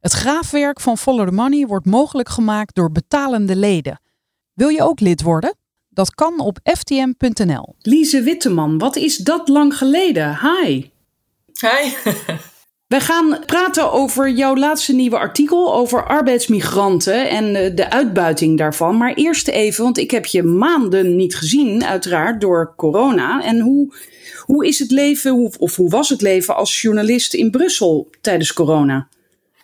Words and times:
Het 0.00 0.12
graafwerk 0.12 0.80
van 0.80 0.98
Follow 0.98 1.28
the 1.28 1.34
Money 1.34 1.66
wordt 1.66 1.86
mogelijk 1.86 2.28
gemaakt 2.28 2.74
door 2.74 2.92
betalende 2.92 3.56
leden. 3.56 4.00
Wil 4.52 4.68
je 4.68 4.82
ook 4.82 5.00
lid 5.00 5.22
worden? 5.22 5.56
Dat 5.88 6.14
kan 6.14 6.40
op 6.40 6.58
ftm.nl. 6.62 7.74
Lise 7.78 8.22
Witteman, 8.22 8.78
wat 8.78 8.96
is 8.96 9.16
dat 9.16 9.48
lang 9.48 9.76
geleden? 9.76 10.38
Hi. 10.40 10.90
Hi. 11.60 11.92
Wij 12.86 13.00
gaan 13.00 13.38
praten 13.46 13.92
over 13.92 14.30
jouw 14.30 14.56
laatste 14.56 14.94
nieuwe 14.94 15.18
artikel 15.18 15.74
over 15.74 16.06
arbeidsmigranten 16.06 17.28
en 17.28 17.54
eh, 17.54 17.76
de 17.76 17.90
uitbuiting 17.90 18.58
daarvan. 18.58 18.96
Maar 18.96 19.14
eerst 19.14 19.48
even, 19.48 19.84
want 19.84 19.98
ik 19.98 20.10
heb 20.10 20.26
je 20.26 20.42
maanden 20.42 21.16
niet 21.16 21.36
gezien, 21.36 21.84
uiteraard 21.84 22.40
door 22.40 22.72
corona. 22.76 23.42
En 23.44 23.60
hoe, 23.60 23.94
hoe 24.40 24.66
is 24.66 24.78
het 24.78 24.90
leven, 24.90 25.52
of 25.58 25.76
hoe 25.76 25.90
was 25.90 26.08
het 26.08 26.22
leven 26.22 26.56
als 26.56 26.80
journalist 26.80 27.34
in 27.34 27.50
Brussel 27.50 28.10
tijdens 28.20 28.52
corona? 28.52 29.08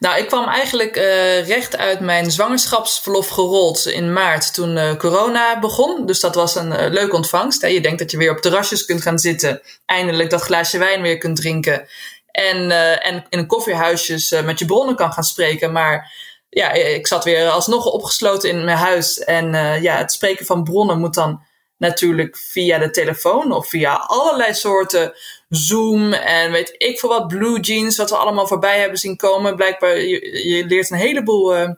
Nou, 0.02 0.18
ik 0.18 0.26
kwam 0.26 0.48
eigenlijk 0.48 0.96
uh, 0.96 1.46
recht 1.46 1.76
uit 1.76 2.00
mijn 2.00 2.30
zwangerschapsverlof 2.30 3.28
gerold 3.28 3.86
in 3.86 4.12
maart 4.12 4.54
toen 4.54 4.76
uh, 4.76 4.94
corona 4.94 5.58
begon. 5.58 6.06
Dus 6.06 6.20
dat 6.20 6.34
was 6.34 6.54
een 6.54 6.72
uh, 6.72 6.90
leuke 6.90 7.16
ontvangst. 7.16 7.60
Hè. 7.60 7.68
Je 7.68 7.80
denkt 7.80 7.98
dat 7.98 8.10
je 8.10 8.16
weer 8.16 8.30
op 8.30 8.38
terrasjes 8.38 8.84
kunt 8.84 9.02
gaan 9.02 9.18
zitten, 9.18 9.60
eindelijk 9.86 10.30
dat 10.30 10.40
glaasje 10.40 10.78
wijn 10.78 11.02
weer 11.02 11.18
kunt 11.18 11.36
drinken. 11.36 11.88
En, 12.26 12.70
en 13.02 13.26
in 13.28 13.46
koffiehuisjes 13.46 14.30
met 14.44 14.58
je 14.58 14.64
bronnen 14.64 14.96
kan 14.96 15.12
gaan 15.12 15.24
spreken. 15.24 15.72
Maar 15.72 16.12
ja, 16.48 16.72
ik 16.72 17.06
zat 17.06 17.24
weer 17.24 17.48
alsnog 17.48 17.86
opgesloten 17.86 18.50
in 18.50 18.64
mijn 18.64 18.76
huis. 18.76 19.18
En 19.18 19.52
ja, 19.82 19.96
het 19.96 20.12
spreken 20.12 20.46
van 20.46 20.64
bronnen 20.64 20.98
moet 20.98 21.14
dan 21.14 21.42
natuurlijk 21.76 22.36
via 22.36 22.78
de 22.78 22.90
telefoon 22.90 23.52
of 23.52 23.68
via 23.68 23.94
allerlei 23.94 24.54
soorten 24.54 25.12
Zoom 25.52 26.12
en 26.12 26.52
weet 26.52 26.74
ik 26.78 26.98
veel 26.98 27.08
wat, 27.08 27.28
Blue 27.28 27.60
Jeans, 27.60 27.96
wat 27.96 28.10
we 28.10 28.16
allemaal 28.16 28.46
voorbij 28.46 28.80
hebben 28.80 28.98
zien 28.98 29.16
komen. 29.16 29.56
Blijkbaar, 29.56 29.98
je, 29.98 30.64
leert 30.68 30.90
een 30.90 30.96
heleboel 30.96 31.56
uh, 31.56 31.70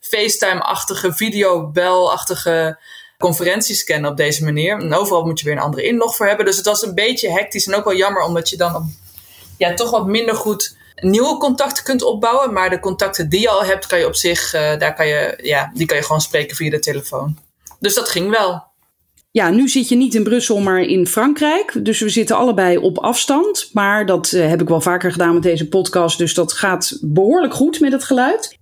FaceTime-achtige, 0.00 1.12
videobel-achtige 1.12 2.78
conferenties 3.18 3.84
kennen 3.84 4.10
op 4.10 4.16
deze 4.16 4.44
manier. 4.44 4.78
En 4.78 4.94
overal 4.94 5.24
moet 5.24 5.38
je 5.38 5.44
weer 5.44 5.56
een 5.56 5.62
andere 5.62 5.82
inlog 5.82 6.16
voor 6.16 6.26
hebben. 6.26 6.46
Dus 6.46 6.56
het 6.56 6.66
was 6.66 6.82
een 6.82 6.94
beetje 6.94 7.30
hectisch 7.30 7.66
en 7.66 7.74
ook 7.74 7.84
wel 7.84 7.96
jammer, 7.96 8.22
omdat 8.22 8.48
je 8.48 8.56
dan 8.56 8.94
ja, 9.58 9.74
toch 9.74 9.90
wat 9.90 10.06
minder 10.06 10.34
goed 10.34 10.76
nieuwe 10.94 11.36
contacten 11.36 11.84
kunt 11.84 12.02
opbouwen. 12.02 12.52
Maar 12.52 12.70
de 12.70 12.80
contacten 12.80 13.28
die 13.28 13.40
je 13.40 13.48
al 13.48 13.64
hebt, 13.64 13.86
kan 13.86 13.98
je 13.98 14.06
op 14.06 14.16
zich, 14.16 14.54
uh, 14.54 14.78
daar 14.78 14.94
kan 14.94 15.06
je, 15.06 15.38
ja, 15.42 15.70
die 15.74 15.86
kan 15.86 15.96
je 15.96 16.02
gewoon 16.02 16.20
spreken 16.20 16.56
via 16.56 16.70
de 16.70 16.78
telefoon. 16.78 17.38
Dus 17.78 17.94
dat 17.94 18.08
ging 18.08 18.30
wel. 18.30 18.69
Ja, 19.32 19.50
nu 19.50 19.68
zit 19.68 19.88
je 19.88 19.96
niet 19.96 20.14
in 20.14 20.22
Brussel, 20.22 20.58
maar 20.58 20.80
in 20.80 21.06
Frankrijk. 21.06 21.84
Dus 21.84 22.00
we 22.00 22.08
zitten 22.08 22.36
allebei 22.36 22.76
op 22.76 22.98
afstand. 22.98 23.70
Maar 23.72 24.06
dat 24.06 24.32
uh, 24.32 24.48
heb 24.48 24.60
ik 24.60 24.68
wel 24.68 24.80
vaker 24.80 25.12
gedaan 25.12 25.34
met 25.34 25.42
deze 25.42 25.68
podcast. 25.68 26.18
Dus 26.18 26.34
dat 26.34 26.52
gaat 26.52 26.98
behoorlijk 27.00 27.54
goed 27.54 27.80
met 27.80 27.92
het 27.92 28.04
geluid. 28.04 28.58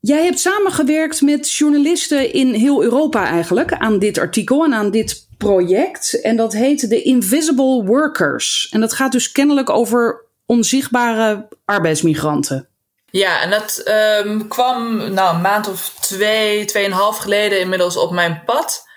Jij 0.00 0.24
hebt 0.24 0.38
samengewerkt 0.38 1.20
met 1.20 1.52
journalisten 1.52 2.32
in 2.32 2.54
heel 2.54 2.82
Europa 2.82 3.26
eigenlijk 3.26 3.72
aan 3.72 3.98
dit 3.98 4.18
artikel 4.18 4.64
en 4.64 4.74
aan 4.74 4.90
dit 4.90 5.26
project. 5.38 6.20
En 6.20 6.36
dat 6.36 6.52
heet 6.52 6.88
The 6.88 7.02
Invisible 7.02 7.84
Workers. 7.84 8.68
En 8.70 8.80
dat 8.80 8.92
gaat 8.92 9.12
dus 9.12 9.32
kennelijk 9.32 9.70
over 9.70 10.24
onzichtbare 10.46 11.48
arbeidsmigranten. 11.64 12.68
Ja, 13.10 13.42
en 13.42 13.50
dat 13.50 13.90
um, 14.24 14.48
kwam 14.48 14.96
nou, 15.12 15.34
een 15.34 15.40
maand 15.40 15.68
of 15.68 15.94
twee, 16.00 16.64
tweeënhalf 16.64 17.16
geleden 17.16 17.60
inmiddels 17.60 17.96
op 17.96 18.10
mijn 18.12 18.42
pad. 18.44 18.87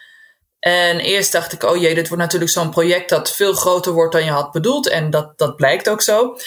En 0.62 1.00
eerst 1.00 1.32
dacht 1.32 1.54
ik, 1.54 1.64
oh 1.64 1.78
jee, 1.78 1.96
dit 1.96 2.08
wordt 2.08 2.24
natuurlijk 2.24 2.52
zo'n 2.52 2.70
project 2.70 3.10
dat 3.10 3.32
veel 3.32 3.54
groter 3.54 3.92
wordt 3.92 4.14
dan 4.14 4.24
je 4.24 4.32
had 4.32 4.52
bedoeld. 4.52 4.88
En 4.88 5.10
dat, 5.10 5.38
dat 5.38 5.56
blijkt 5.56 5.90
ook 5.90 6.02
zo. 6.02 6.38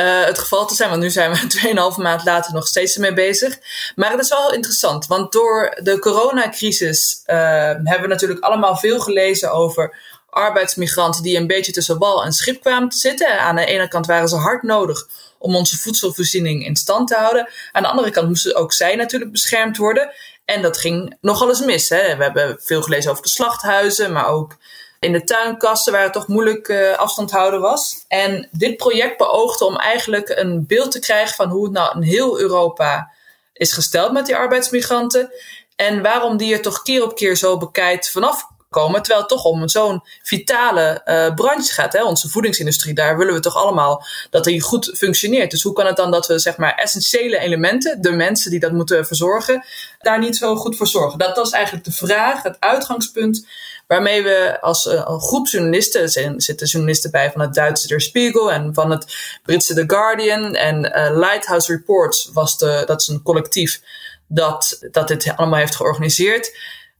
Uh, 0.00 0.24
het 0.24 0.38
geval 0.38 0.66
te 0.66 0.74
zijn, 0.74 0.90
want 0.90 1.02
nu 1.02 1.10
zijn 1.10 1.32
we 1.32 1.92
2,5 1.96 2.02
maand 2.02 2.24
later 2.24 2.52
nog 2.52 2.66
steeds 2.66 2.94
ermee 2.94 3.12
bezig. 3.12 3.58
Maar 3.94 4.10
het 4.10 4.20
is 4.20 4.28
wel 4.28 4.52
interessant, 4.52 5.06
want 5.06 5.32
door 5.32 5.78
de 5.82 5.98
coronacrisis 5.98 7.22
uh, 7.26 7.36
hebben 7.66 8.00
we 8.00 8.06
natuurlijk 8.06 8.40
allemaal 8.44 8.76
veel 8.76 9.00
gelezen 9.00 9.52
over 9.52 9.96
arbeidsmigranten 10.30 11.22
die 11.22 11.36
een 11.36 11.46
beetje 11.46 11.72
tussen 11.72 11.98
wal 11.98 12.24
en 12.24 12.32
schip 12.32 12.60
kwamen 12.60 12.88
te 12.88 12.96
zitten. 12.96 13.40
Aan 13.40 13.56
de 13.56 13.64
ene 13.64 13.88
kant 13.88 14.06
waren 14.06 14.28
ze 14.28 14.36
hard 14.36 14.62
nodig 14.62 15.06
om 15.40 15.56
onze 15.56 15.78
voedselvoorziening 15.78 16.64
in 16.64 16.76
stand 16.76 17.08
te 17.08 17.14
houden. 17.14 17.48
Aan 17.72 17.82
de 17.82 17.88
andere 17.88 18.10
kant 18.10 18.28
moesten 18.28 18.56
ook 18.56 18.72
zij 18.72 18.96
natuurlijk 18.96 19.32
beschermd 19.32 19.76
worden. 19.76 20.12
En 20.44 20.62
dat 20.62 20.78
ging 20.78 21.16
nogal 21.20 21.48
eens 21.48 21.60
mis. 21.60 21.88
Hè. 21.88 22.16
We 22.16 22.22
hebben 22.22 22.58
veel 22.60 22.82
gelezen 22.82 23.10
over 23.10 23.22
de 23.22 23.28
slachthuizen, 23.28 24.12
maar 24.12 24.26
ook 24.26 24.56
in 24.98 25.12
de 25.12 25.24
tuinkasten 25.24 25.92
waar 25.92 26.02
het 26.02 26.12
toch 26.12 26.28
moeilijk 26.28 26.68
uh, 26.68 26.96
afstand 26.96 27.30
houden 27.30 27.60
was. 27.60 28.04
En 28.08 28.48
dit 28.52 28.76
project 28.76 29.16
beoogde 29.18 29.64
om 29.64 29.76
eigenlijk 29.76 30.28
een 30.28 30.66
beeld 30.66 30.90
te 30.90 30.98
krijgen 30.98 31.34
van 31.34 31.48
hoe 31.48 31.64
het 31.64 31.72
nou 31.72 31.96
in 31.96 32.02
heel 32.02 32.40
Europa 32.40 33.10
is 33.52 33.72
gesteld 33.72 34.12
met 34.12 34.26
die 34.26 34.36
arbeidsmigranten. 34.36 35.32
En 35.76 36.02
waarom 36.02 36.36
die 36.36 36.54
er 36.54 36.62
toch 36.62 36.82
keer 36.82 37.02
op 37.02 37.14
keer 37.14 37.36
zo 37.36 37.56
bekijkt 37.56 38.10
vanaf 38.10 38.46
komen. 38.70 39.02
Terwijl 39.02 39.20
het 39.20 39.30
toch 39.30 39.44
om 39.44 39.68
zo'n 39.68 40.02
vitale 40.22 41.02
uh, 41.04 41.34
branche 41.34 41.72
gaat. 41.72 41.92
Hè? 41.92 42.04
Onze 42.04 42.28
voedingsindustrie, 42.28 42.94
daar 42.94 43.18
willen 43.18 43.34
we 43.34 43.40
toch 43.40 43.56
allemaal 43.56 44.04
dat 44.30 44.44
die 44.44 44.60
goed 44.60 44.92
functioneert. 44.96 45.50
Dus 45.50 45.62
hoe 45.62 45.72
kan 45.72 45.86
het 45.86 45.96
dan 45.96 46.10
dat 46.10 46.26
we 46.26 46.38
zeg 46.38 46.56
maar 46.56 46.74
essentiële 46.74 47.38
elementen, 47.38 48.02
de 48.02 48.12
mensen 48.12 48.50
die 48.50 48.60
dat 48.60 48.72
moeten 48.72 49.06
verzorgen, 49.06 49.64
daar 49.98 50.18
niet 50.18 50.36
zo 50.36 50.56
goed 50.56 50.76
voor 50.76 50.86
zorgen? 50.86 51.18
Dat 51.18 51.36
was 51.36 51.50
eigenlijk 51.50 51.84
de 51.84 51.92
vraag, 51.92 52.42
het 52.42 52.56
uitgangspunt 52.58 53.46
waarmee 53.86 54.22
we 54.22 54.60
als 54.60 54.86
een 54.86 55.20
groep 55.20 55.48
journalisten, 55.48 56.00
er 56.00 56.42
zitten 56.42 56.66
journalisten 56.66 57.10
bij 57.10 57.30
van 57.30 57.40
het 57.40 57.54
Duitse 57.54 57.86
Der 57.86 58.00
Spiegel 58.00 58.52
en 58.52 58.74
van 58.74 58.90
het 58.90 59.16
Britse 59.42 59.74
The 59.74 59.84
Guardian 59.86 60.54
en 60.54 60.84
uh, 60.84 61.18
Lighthouse 61.18 61.72
Reports 61.72 62.30
was 62.32 62.58
de, 62.58 62.82
dat 62.86 63.00
is 63.00 63.08
een 63.08 63.22
collectief 63.22 63.80
dat, 64.26 64.78
dat 64.90 65.08
dit 65.08 65.32
allemaal 65.36 65.58
heeft 65.58 65.76
georganiseerd. 65.76 66.52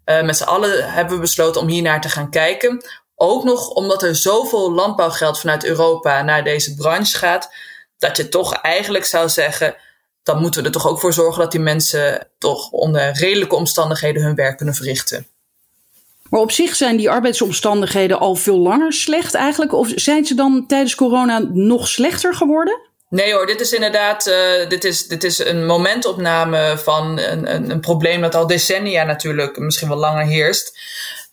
Uh, 0.05 0.23
met 0.23 0.37
z'n 0.37 0.43
allen 0.43 0.93
hebben 0.93 1.15
we 1.15 1.21
besloten 1.21 1.61
om 1.61 1.69
hier 1.69 1.83
naar 1.83 2.01
te 2.01 2.09
gaan 2.09 2.31
kijken. 2.31 2.85
Ook 3.15 3.45
nog 3.45 3.69
omdat 3.69 4.03
er 4.03 4.17
zoveel 4.17 4.73
landbouwgeld 4.73 5.39
vanuit 5.39 5.65
Europa 5.65 6.23
naar 6.23 6.45
deze 6.45 6.75
branche 6.75 7.19
gaat, 7.19 7.55
dat 7.99 8.17
je 8.17 8.29
toch 8.29 8.55
eigenlijk 8.55 9.05
zou 9.05 9.29
zeggen, 9.29 9.75
dan 10.23 10.41
moeten 10.41 10.61
we 10.61 10.67
er 10.67 10.73
toch 10.73 10.89
ook 10.89 11.01
voor 11.01 11.13
zorgen 11.13 11.43
dat 11.43 11.53
die 11.53 11.61
mensen 11.61 12.29
toch 12.39 12.71
onder 12.71 13.13
redelijke 13.13 13.55
omstandigheden 13.55 14.23
hun 14.23 14.35
werk 14.35 14.57
kunnen 14.57 14.75
verrichten. 14.75 15.27
Maar 16.31 16.41
op 16.41 16.51
zich 16.51 16.77
zijn 16.77 16.97
die 16.97 17.11
arbeidsomstandigheden 17.11 18.19
al 18.19 18.35
veel 18.35 18.59
langer 18.59 18.93
slecht 18.93 19.35
eigenlijk? 19.35 19.73
Of 19.73 19.93
zijn 19.95 20.25
ze 20.25 20.35
dan 20.35 20.67
tijdens 20.67 20.95
corona 20.95 21.39
nog 21.53 21.89
slechter 21.89 22.35
geworden? 22.35 22.90
Nee 23.11 23.33
hoor, 23.33 23.47
dit 23.47 23.61
is 23.61 23.73
inderdaad 23.73 24.27
uh, 24.27 24.69
dit 24.69 24.85
is, 24.85 25.07
dit 25.07 25.25
is 25.25 25.39
een 25.39 25.67
momentopname 25.67 26.79
van 26.79 27.19
een, 27.19 27.55
een, 27.55 27.71
een, 27.71 27.81
probleem 27.81 28.21
dat 28.21 28.35
al 28.35 28.47
decennia 28.47 29.05
natuurlijk 29.05 29.59
misschien 29.59 29.89
wel 29.89 29.97
langer 29.97 30.27
heerst. 30.27 30.79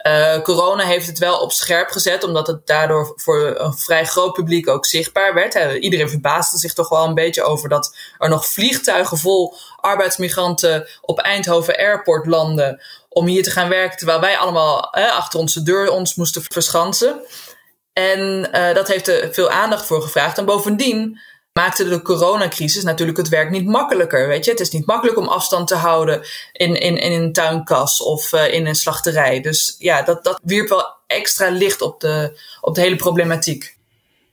Uh, 0.07 0.39
corona 0.41 0.83
heeft 0.83 1.07
het 1.07 1.17
wel 1.17 1.39
op 1.39 1.51
scherp 1.51 1.89
gezet, 1.89 2.23
omdat 2.23 2.47
het 2.47 2.67
daardoor 2.67 3.13
voor 3.15 3.55
een 3.57 3.73
vrij 3.73 4.05
groot 4.05 4.33
publiek 4.33 4.67
ook 4.67 4.85
zichtbaar 4.85 5.33
werd. 5.33 5.53
Hè. 5.53 5.75
Iedereen 5.75 6.09
verbaasde 6.09 6.57
zich 6.57 6.73
toch 6.73 6.89
wel 6.89 7.05
een 7.05 7.13
beetje 7.13 7.43
over 7.43 7.69
dat 7.69 7.95
er 8.17 8.29
nog 8.29 8.45
vliegtuigen 8.45 9.17
vol 9.17 9.55
arbeidsmigranten 9.75 10.87
op 11.01 11.19
Eindhoven 11.19 11.77
Airport 11.77 12.25
landen 12.25 12.81
om 13.09 13.25
hier 13.25 13.43
te 13.43 13.51
gaan 13.51 13.69
werken, 13.69 13.97
terwijl 13.97 14.19
wij 14.19 14.37
allemaal 14.37 14.93
achter 14.93 15.39
onze 15.39 15.63
deur 15.63 15.91
ons 15.91 16.15
moesten 16.15 16.43
verschansen. 16.51 17.21
En 17.93 18.49
dat 18.73 18.87
heeft 18.87 19.07
er 19.07 19.33
veel 19.33 19.49
aandacht 19.49 19.85
voor 19.85 20.01
gevraagd. 20.01 20.37
En 20.37 20.45
bovendien 20.45 21.19
maakte 21.57 21.89
de 21.89 22.01
coronacrisis 22.01 22.83
natuurlijk 22.83 23.17
het 23.17 23.29
werk 23.29 23.49
niet 23.49 23.65
makkelijker. 23.65 24.27
Weet 24.27 24.45
je? 24.45 24.51
Het 24.51 24.59
is 24.59 24.69
niet 24.69 24.85
makkelijk 24.85 25.17
om 25.17 25.27
afstand 25.27 25.67
te 25.67 25.75
houden 25.75 26.21
in, 26.53 26.75
in, 26.75 26.97
in 26.97 27.21
een 27.21 27.33
tuinkas 27.33 28.01
of 28.01 28.33
uh, 28.33 28.53
in 28.53 28.65
een 28.65 28.75
slachterij. 28.75 29.41
Dus 29.41 29.75
ja, 29.79 30.01
dat, 30.01 30.23
dat 30.23 30.39
wierp 30.43 30.69
wel 30.69 30.85
extra 31.07 31.49
licht 31.49 31.81
op 31.81 31.99
de, 31.99 32.39
op 32.61 32.75
de 32.75 32.81
hele 32.81 32.95
problematiek. 32.95 33.75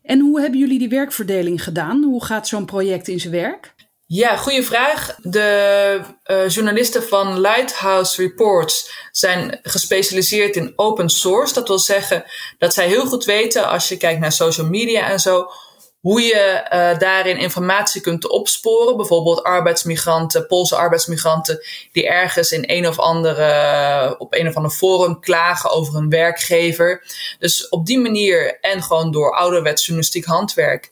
En 0.03 0.21
hoe 0.21 0.41
hebben 0.41 0.61
jullie 0.61 0.79
die 0.79 0.89
werkverdeling 0.89 1.63
gedaan? 1.63 2.03
Hoe 2.03 2.25
gaat 2.25 2.49
zo'n 2.49 2.65
project 2.65 3.09
in 3.09 3.21
zijn 3.21 3.33
werk? 3.33 3.75
Ja, 4.07 4.37
goede 4.37 4.63
vraag. 4.63 5.17
De 5.23 6.01
uh, 6.27 6.49
journalisten 6.49 7.03
van 7.03 7.41
Lighthouse 7.41 8.23
Reports 8.23 9.09
zijn 9.13 9.59
gespecialiseerd 9.63 10.57
in 10.57 10.73
open 10.77 11.09
source. 11.09 11.55
Dat 11.55 11.69
wil 11.69 11.79
zeggen 11.79 12.25
dat 12.59 12.75
zij 12.75 12.87
heel 12.87 13.07
goed 13.07 13.25
weten, 13.25 13.69
als 13.69 13.89
je 13.89 13.97
kijkt 13.97 14.21
naar 14.21 14.33
social 14.33 14.67
media 14.67 15.09
en 15.09 15.21
zo, 15.21 15.51
hoe 16.05 16.23
je 16.23 16.69
uh, 16.73 16.99
daarin 16.99 17.37
informatie 17.37 18.01
kunt 18.01 18.29
opsporen. 18.29 18.97
Bijvoorbeeld 18.97 19.43
arbeidsmigranten, 19.43 20.47
Poolse 20.47 20.77
arbeidsmigranten, 20.77 21.65
die 21.93 22.09
ergens 22.09 22.53
in 22.53 22.65
een 22.67 22.89
of 22.89 22.99
andere, 22.99 24.15
op 24.19 24.35
een 24.35 24.49
of 24.49 24.55
ander 24.55 24.71
forum 24.71 25.21
klagen 25.21 25.71
over 25.71 25.95
een 25.95 26.09
werkgever. 26.09 27.03
Dus 27.39 27.69
op 27.69 27.87
die 27.87 27.99
manier 27.99 28.61
en 28.61 28.83
gewoon 28.83 29.11
door 29.13 29.37
ouderwets 29.37 29.85
journalistiek 29.85 30.25
handwerk 30.25 30.91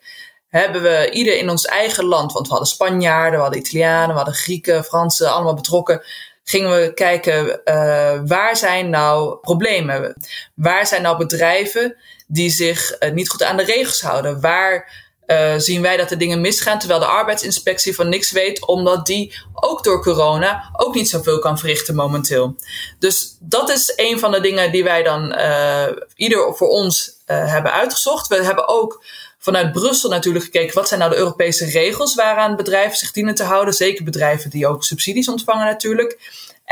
hebben 0.48 0.82
we 0.82 1.10
ieder 1.10 1.36
in 1.36 1.50
ons 1.50 1.64
eigen 1.64 2.04
land, 2.04 2.32
want 2.32 2.46
we 2.46 2.52
hadden 2.52 2.72
Spanjaarden, 2.72 3.38
we 3.38 3.44
hadden 3.44 3.60
Italianen, 3.60 4.08
we 4.08 4.16
hadden 4.16 4.34
Grieken, 4.34 4.84
Fransen, 4.84 5.32
allemaal 5.32 5.54
betrokken. 5.54 6.02
Gingen 6.44 6.70
we 6.70 6.94
kijken 6.94 7.60
uh, 7.64 8.20
waar 8.24 8.56
zijn 8.56 8.90
nou 8.90 9.38
problemen? 9.40 10.14
Waar 10.54 10.86
zijn 10.86 11.02
nou 11.02 11.18
bedrijven 11.18 11.96
die 12.32 12.50
zich 12.50 12.96
uh, 13.00 13.12
niet 13.12 13.28
goed 13.28 13.42
aan 13.42 13.56
de 13.56 13.64
regels 13.64 14.00
houden? 14.00 14.40
Waar 14.40 15.00
uh, 15.26 15.54
zien 15.56 15.82
wij 15.82 15.96
dat 15.96 16.10
er 16.10 16.18
dingen 16.18 16.40
misgaan, 16.40 16.78
terwijl 16.78 17.00
de 17.00 17.06
arbeidsinspectie 17.06 17.94
van 17.94 18.08
niks 18.08 18.30
weet, 18.30 18.66
omdat 18.66 19.06
die 19.06 19.34
ook 19.54 19.84
door 19.84 20.02
corona 20.02 20.70
ook 20.76 20.94
niet 20.94 21.08
zoveel 21.08 21.38
kan 21.38 21.58
verrichten 21.58 21.94
momenteel. 21.94 22.56
Dus 22.98 23.36
dat 23.40 23.70
is 23.70 23.92
een 23.96 24.18
van 24.18 24.30
de 24.32 24.40
dingen 24.40 24.72
die 24.72 24.84
wij 24.84 25.02
dan 25.02 25.38
uh, 25.38 25.86
ieder 26.16 26.54
voor 26.54 26.68
ons 26.68 27.20
hebben 27.26 27.72
uitgezocht. 27.72 28.26
We 28.26 28.44
hebben 28.44 28.68
ook 28.68 29.04
vanuit 29.38 29.72
Brussel 29.72 30.10
natuurlijk 30.10 30.44
gekeken 30.44 30.74
wat 30.74 30.88
zijn 30.88 31.00
nou 31.00 31.12
de 31.12 31.18
Europese 31.18 31.64
regels 31.64 32.14
waaraan 32.14 32.56
bedrijven 32.56 32.96
zich 32.96 33.12
dienen 33.12 33.34
te 33.34 33.42
houden. 33.42 33.74
Zeker 33.74 34.04
bedrijven 34.04 34.50
die 34.50 34.66
ook 34.66 34.84
subsidies 34.84 35.28
ontvangen 35.28 35.66
natuurlijk. 35.66 36.18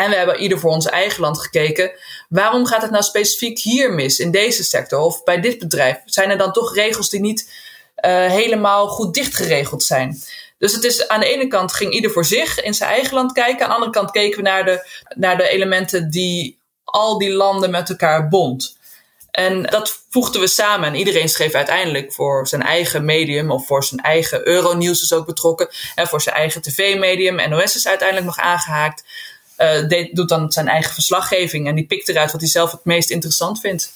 En 0.01 0.11
we 0.11 0.17
hebben 0.17 0.41
ieder 0.41 0.59
voor 0.59 0.71
ons 0.71 0.87
eigen 0.87 1.21
land 1.21 1.41
gekeken. 1.41 1.91
Waarom 2.29 2.67
gaat 2.67 2.83
het 2.83 2.91
nou 2.91 3.03
specifiek 3.03 3.59
hier 3.59 3.93
mis, 3.93 4.19
in 4.19 4.31
deze 4.31 4.65
sector 4.65 5.01
of 5.01 5.25
bij 5.25 5.41
dit 5.41 5.59
bedrijf? 5.59 5.97
Zijn 6.05 6.31
er 6.31 6.39
dan 6.39 6.53
toch 6.53 6.75
regels 6.75 7.11
die 7.11 7.21
niet 7.21 7.53
uh, 8.05 8.27
helemaal 8.27 8.89
goed 8.89 9.15
dichtgeregeld 9.15 9.83
zijn. 9.83 10.23
Dus 10.59 10.73
het 10.73 10.85
is 10.85 11.09
aan 11.09 11.21
de 11.21 11.27
ene 11.27 11.47
kant 11.47 11.73
ging 11.73 11.93
ieder 11.93 12.11
voor 12.11 12.25
zich 12.25 12.61
in 12.61 12.75
zijn 12.75 12.91
eigen 12.91 13.15
land 13.15 13.33
kijken. 13.33 13.63
Aan 13.63 13.69
de 13.69 13.75
andere 13.75 13.93
kant 13.93 14.11
keken 14.11 14.37
we 14.37 14.43
naar 14.43 14.65
de, 14.65 14.87
naar 15.15 15.37
de 15.37 15.49
elementen 15.49 16.11
die 16.11 16.59
al 16.85 17.19
die 17.19 17.33
landen 17.33 17.71
met 17.71 17.89
elkaar 17.89 18.29
bond. 18.29 18.79
En 19.31 19.63
dat 19.63 20.03
voegden 20.11 20.41
we 20.41 20.47
samen. 20.47 20.89
En 20.89 20.95
iedereen 20.95 21.29
schreef 21.29 21.55
uiteindelijk 21.55 22.13
voor 22.13 22.49
zijn 22.49 22.63
eigen 22.63 23.05
medium 23.05 23.51
of 23.51 23.67
voor 23.67 23.85
zijn 23.85 24.01
eigen 24.01 24.49
Euronews 24.49 25.03
is 25.03 25.13
ook 25.13 25.27
betrokken. 25.27 25.69
En 25.95 26.07
voor 26.07 26.21
zijn 26.21 26.37
eigen 26.37 26.63
tv-medium. 26.63 27.51
NOS 27.51 27.77
is 27.77 27.89
uiteindelijk 27.89 28.27
nog 28.27 28.39
aangehaakt. 28.39 29.05
Uh, 29.63 30.05
doet 30.13 30.29
dan 30.29 30.53
zijn 30.53 30.69
eigen 30.69 30.95
verslaggeving 30.95 31.67
en 31.67 31.75
die 31.75 31.87
pikt 31.87 32.09
eruit 32.09 32.33
wat 32.33 32.41
hij 32.41 32.51
zelf 32.51 32.71
het 32.71 32.85
meest 32.85 33.11
interessant 33.11 33.61
vindt. 33.61 33.93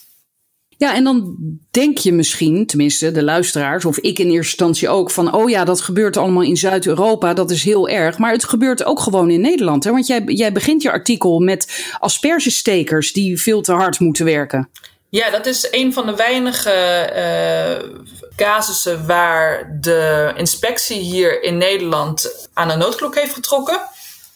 Ja, 0.76 0.94
en 0.94 1.04
dan 1.04 1.36
denk 1.70 1.98
je 1.98 2.12
misschien, 2.12 2.66
tenminste 2.66 3.12
de 3.12 3.22
luisteraars, 3.22 3.84
of 3.84 3.98
ik 3.98 4.18
in 4.18 4.26
eerste 4.26 4.38
instantie 4.38 4.88
ook, 4.88 5.10
van 5.10 5.34
oh 5.34 5.50
ja, 5.50 5.64
dat 5.64 5.80
gebeurt 5.80 6.16
allemaal 6.16 6.42
in 6.42 6.56
Zuid-Europa, 6.56 7.34
dat 7.34 7.50
is 7.50 7.64
heel 7.64 7.88
erg. 7.88 8.18
Maar 8.18 8.32
het 8.32 8.44
gebeurt 8.44 8.84
ook 8.84 9.00
gewoon 9.00 9.30
in 9.30 9.40
Nederland. 9.40 9.84
Hè? 9.84 9.90
Want 9.90 10.06
jij, 10.06 10.22
jij 10.24 10.52
begint 10.52 10.82
je 10.82 10.90
artikel 10.90 11.38
met 11.38 11.86
aspergestekers 11.98 13.12
die 13.12 13.40
veel 13.40 13.62
te 13.62 13.72
hard 13.72 13.98
moeten 13.98 14.24
werken. 14.24 14.68
Ja, 15.08 15.30
dat 15.30 15.46
is 15.46 15.68
een 15.70 15.92
van 15.92 16.06
de 16.06 16.14
weinige 16.14 16.72
uh, 17.16 18.04
casussen 18.36 19.06
waar 19.06 19.78
de 19.80 20.32
inspectie 20.36 20.98
hier 20.98 21.42
in 21.42 21.58
Nederland 21.58 22.48
aan 22.52 22.70
een 22.70 22.78
noodklok 22.78 23.14
heeft 23.14 23.34
getrokken. 23.34 23.80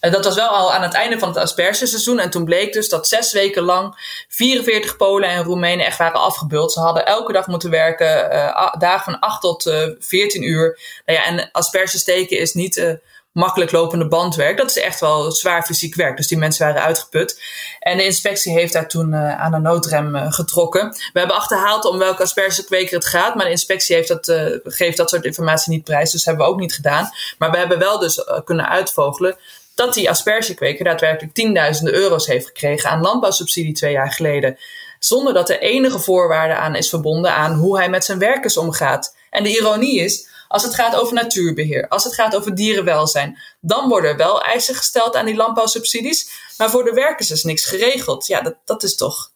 Uh, 0.00 0.12
dat 0.12 0.24
was 0.24 0.34
wel 0.34 0.48
al 0.48 0.72
aan 0.72 0.82
het 0.82 0.94
einde 0.94 1.18
van 1.18 1.28
het 1.28 1.36
aspergeseizoen. 1.36 2.18
En 2.18 2.30
toen 2.30 2.44
bleek 2.44 2.72
dus 2.72 2.88
dat 2.88 3.08
zes 3.08 3.32
weken 3.32 3.62
lang 3.62 3.94
44 4.28 4.96
Polen 4.96 5.28
en 5.28 5.42
Roemenen 5.42 5.86
echt 5.86 5.98
waren 5.98 6.20
afgebeuld. 6.20 6.72
Ze 6.72 6.80
hadden 6.80 7.06
elke 7.06 7.32
dag 7.32 7.46
moeten 7.46 7.70
werken, 7.70 8.32
uh, 8.32 8.74
dagen 8.78 9.12
van 9.12 9.20
8 9.20 9.40
tot 9.40 9.66
uh, 9.66 9.88
14 9.98 10.42
uur. 10.42 10.80
Nou 11.06 11.18
ja, 11.18 11.24
en 11.24 11.48
asperges 11.52 12.00
steken 12.00 12.38
is 12.38 12.54
niet 12.54 12.98
makkelijk 13.32 13.72
lopende 13.72 14.08
bandwerk. 14.08 14.56
Dat 14.56 14.70
is 14.70 14.78
echt 14.78 15.00
wel 15.00 15.32
zwaar 15.32 15.64
fysiek 15.64 15.94
werk. 15.94 16.16
Dus 16.16 16.26
die 16.26 16.38
mensen 16.38 16.66
waren 16.66 16.82
uitgeput. 16.82 17.42
En 17.78 17.96
de 17.96 18.04
inspectie 18.04 18.52
heeft 18.52 18.72
daar 18.72 18.88
toen 18.88 19.14
aan 19.14 19.50
de 19.50 19.58
noodrem 19.58 20.32
getrokken. 20.32 20.88
We 21.12 21.18
hebben 21.18 21.36
achterhaald 21.36 21.84
om 21.84 21.98
welke 21.98 22.22
aspergekweker 22.22 22.94
het 22.94 23.06
gaat. 23.06 23.34
Maar 23.34 23.44
de 23.44 23.50
inspectie 23.50 23.96
heeft 23.96 24.08
dat, 24.08 24.32
geeft 24.64 24.96
dat 24.96 25.10
soort 25.10 25.24
informatie 25.24 25.72
niet 25.72 25.84
prijs. 25.84 26.10
Dus 26.10 26.24
hebben 26.24 26.46
we 26.46 26.52
ook 26.52 26.60
niet 26.60 26.74
gedaan. 26.74 27.10
Maar 27.38 27.50
we 27.50 27.58
hebben 27.58 27.78
wel 27.78 27.98
dus 27.98 28.24
kunnen 28.44 28.68
uitvogelen 28.68 29.36
dat 29.78 29.94
die 29.94 30.10
aspergekweker 30.10 30.84
daadwerkelijk 30.84 31.34
tienduizenden 31.34 31.94
euro's 31.94 32.26
heeft 32.26 32.46
gekregen 32.46 32.90
aan 32.90 33.00
landbouwsubsidie 33.00 33.74
twee 33.74 33.92
jaar 33.92 34.12
geleden. 34.12 34.58
Zonder 34.98 35.34
dat 35.34 35.50
er 35.50 35.60
enige 35.60 35.98
voorwaarde 35.98 36.54
aan 36.54 36.74
is 36.74 36.88
verbonden 36.88 37.34
aan 37.34 37.52
hoe 37.52 37.76
hij 37.76 37.88
met 37.88 38.04
zijn 38.04 38.18
werkers 38.18 38.56
omgaat. 38.56 39.16
En 39.30 39.42
de 39.42 39.56
ironie 39.56 40.00
is, 40.00 40.28
als 40.48 40.62
het 40.62 40.74
gaat 40.74 40.94
over 40.94 41.14
natuurbeheer, 41.14 41.88
als 41.88 42.04
het 42.04 42.14
gaat 42.14 42.36
over 42.36 42.54
dierenwelzijn, 42.54 43.38
dan 43.60 43.88
worden 43.88 44.10
er 44.10 44.16
wel 44.16 44.42
eisen 44.42 44.74
gesteld 44.74 45.16
aan 45.16 45.26
die 45.26 45.36
landbouwsubsidies. 45.36 46.30
Maar 46.56 46.70
voor 46.70 46.84
de 46.84 46.92
werkers 46.92 47.30
is 47.30 47.44
niks 47.44 47.64
geregeld. 47.64 48.26
Ja, 48.26 48.40
dat, 48.40 48.54
dat 48.64 48.82
is 48.82 48.96
toch 48.96 49.30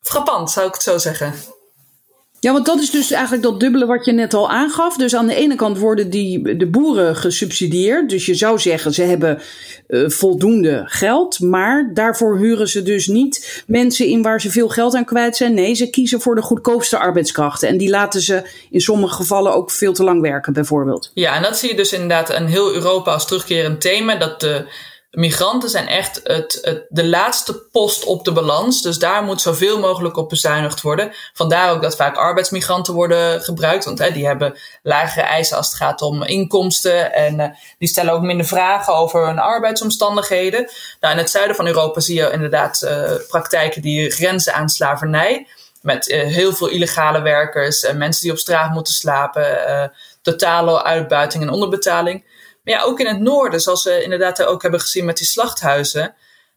frappant, 0.00 0.50
zou 0.50 0.66
ik 0.66 0.74
het 0.74 0.82
zo 0.82 0.98
zeggen. 0.98 1.34
Ja, 2.42 2.52
want 2.52 2.66
dat 2.66 2.80
is 2.80 2.90
dus 2.90 3.10
eigenlijk 3.10 3.42
dat 3.42 3.60
dubbele 3.60 3.86
wat 3.86 4.04
je 4.04 4.12
net 4.12 4.34
al 4.34 4.50
aangaf. 4.50 4.96
Dus 4.96 5.14
aan 5.14 5.26
de 5.26 5.34
ene 5.34 5.54
kant 5.54 5.78
worden 5.78 6.10
die, 6.10 6.56
de 6.56 6.66
boeren 6.66 7.16
gesubsidieerd. 7.16 8.10
Dus 8.10 8.26
je 8.26 8.34
zou 8.34 8.58
zeggen, 8.58 8.92
ze 8.92 9.02
hebben 9.02 9.42
uh, 9.88 10.08
voldoende 10.08 10.82
geld. 10.86 11.40
Maar 11.40 11.90
daarvoor 11.94 12.38
huren 12.38 12.68
ze 12.68 12.82
dus 12.82 13.06
niet 13.06 13.62
mensen 13.66 14.06
in 14.06 14.22
waar 14.22 14.40
ze 14.40 14.50
veel 14.50 14.68
geld 14.68 14.94
aan 14.94 15.04
kwijt 15.04 15.36
zijn. 15.36 15.54
Nee, 15.54 15.74
ze 15.74 15.90
kiezen 15.90 16.20
voor 16.20 16.34
de 16.34 16.42
goedkoopste 16.42 16.98
arbeidskrachten. 16.98 17.68
En 17.68 17.76
die 17.76 17.90
laten 17.90 18.20
ze 18.20 18.42
in 18.70 18.80
sommige 18.80 19.14
gevallen 19.14 19.54
ook 19.54 19.70
veel 19.70 19.92
te 19.92 20.04
lang 20.04 20.20
werken, 20.20 20.52
bijvoorbeeld. 20.52 21.10
Ja, 21.14 21.36
en 21.36 21.42
dat 21.42 21.58
zie 21.58 21.70
je 21.70 21.76
dus 21.76 21.92
inderdaad 21.92 22.30
in 22.30 22.44
heel 22.44 22.74
Europa 22.74 23.12
als 23.12 23.26
terugkerend 23.26 23.80
thema. 23.80 24.16
Dat 24.16 24.40
de 24.40 24.64
migranten 25.12 25.70
zijn 25.70 25.88
echt 25.88 26.20
het, 26.24 26.58
het, 26.62 26.86
de 26.88 27.06
laatste 27.06 27.54
post 27.54 28.04
op 28.04 28.24
de 28.24 28.32
balans. 28.32 28.82
Dus 28.82 28.98
daar 28.98 29.22
moet 29.22 29.40
zoveel 29.40 29.78
mogelijk 29.78 30.16
op 30.16 30.28
bezuinigd 30.28 30.80
worden. 30.80 31.12
Vandaar 31.32 31.70
ook 31.70 31.82
dat 31.82 31.96
vaak 31.96 32.16
arbeidsmigranten 32.16 32.94
worden 32.94 33.40
gebruikt. 33.40 33.84
Want 33.84 33.98
hè, 33.98 34.10
die 34.10 34.26
hebben 34.26 34.58
lagere 34.82 35.26
eisen 35.26 35.56
als 35.56 35.66
het 35.66 35.76
gaat 35.76 36.02
om 36.02 36.22
inkomsten. 36.22 37.12
En 37.12 37.40
uh, 37.40 37.46
die 37.78 37.88
stellen 37.88 38.12
ook 38.12 38.22
minder 38.22 38.46
vragen 38.46 38.94
over 38.94 39.26
hun 39.26 39.38
arbeidsomstandigheden. 39.38 40.70
Nou, 41.00 41.12
in 41.12 41.20
het 41.20 41.30
zuiden 41.30 41.56
van 41.56 41.66
Europa 41.66 42.00
zie 42.00 42.16
je 42.16 42.30
inderdaad 42.30 42.82
uh, 42.84 43.10
praktijken 43.28 43.82
die 43.82 44.10
grenzen 44.10 44.54
aan 44.54 44.68
slavernij. 44.68 45.46
Met 45.82 46.08
uh, 46.08 46.22
heel 46.22 46.52
veel 46.52 46.68
illegale 46.68 47.20
werkers, 47.20 47.82
en 47.82 47.98
mensen 47.98 48.22
die 48.22 48.32
op 48.32 48.38
straat 48.38 48.70
moeten 48.70 48.92
slapen, 48.92 49.92
totale 50.22 50.84
uitbuiting 50.84 51.42
en 51.42 51.50
onderbetaling. 51.50 52.24
Maar 52.64 52.74
ja, 52.74 52.82
ook 52.82 53.00
in 53.00 53.06
het 53.06 53.20
noorden, 53.20 53.60
zoals 53.60 53.84
we 53.84 54.02
inderdaad 54.02 54.42
ook 54.42 54.62
hebben 54.62 54.80
gezien 54.80 55.04
met 55.04 55.16
die 55.16 55.26
slachthuizen. 55.26 56.14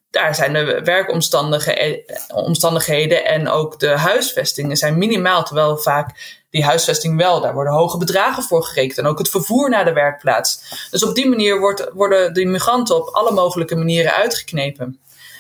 Daar 0.10 0.36
zijn 0.36 0.54
de 0.54 0.82
werkomstandigheden 0.84 3.26
en 3.26 3.50
ook 3.50 3.80
de 3.80 3.90
huisvestingen 3.90 4.78
zijn 4.78 4.98
minimaal. 4.98 5.44
Terwijl 5.44 5.78
vaak 5.78 6.40
die 6.50 6.64
huisvesting 6.64 7.18
wel, 7.18 7.42
daar 7.42 7.54
worden 7.54 7.74
hoge 7.74 7.98
bedragen 7.98 8.44
voor 8.44 8.64
gerekend. 8.64 8.98
En 8.98 9.06
ook 9.06 9.18
het 9.18 9.30
vervoer 9.30 9.70
naar 9.70 9.86
de 9.86 9.94
werkplaats. 9.94 10.60
Dus 10.92 11.04
op 11.04 11.16
die 11.16 11.30
manier 11.30 11.60
wordt, 11.60 11.90
worden 11.94 12.34
de 12.34 12.46
migranten 12.46 12.96
op 12.96 13.08
alle 13.08 13.32
mogelijke 13.32 13.76
manieren 13.76 14.14
uitgeknepen. 14.14 15.00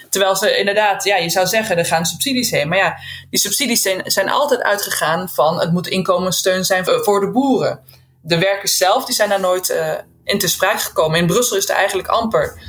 Terwijl 0.09 0.35
ze 0.35 0.57
inderdaad, 0.57 1.03
ja, 1.03 1.15
je 1.15 1.29
zou 1.29 1.47
zeggen, 1.47 1.77
er 1.77 1.85
gaan 1.85 2.05
subsidies 2.05 2.51
heen. 2.51 2.67
Maar 2.67 2.77
ja, 2.77 2.97
die 3.29 3.39
subsidies 3.39 3.81
zijn, 3.81 4.11
zijn 4.11 4.29
altijd 4.29 4.61
uitgegaan 4.61 5.29
van 5.29 5.59
het 5.59 5.71
moet 5.71 5.87
inkomenssteun 5.87 6.65
zijn 6.65 6.85
voor 6.85 7.19
de 7.19 7.31
boeren. 7.31 7.79
De 8.21 8.37
werkers 8.37 8.77
zelf, 8.77 9.05
die 9.05 9.15
zijn 9.15 9.29
daar 9.29 9.39
nooit 9.39 9.69
uh, 9.69 9.93
in 10.25 10.39
te 10.39 10.47
sprake 10.47 10.79
gekomen. 10.79 11.19
In 11.19 11.27
Brussel 11.27 11.57
is 11.57 11.69
er 11.69 11.75
eigenlijk 11.75 12.07
amper 12.07 12.61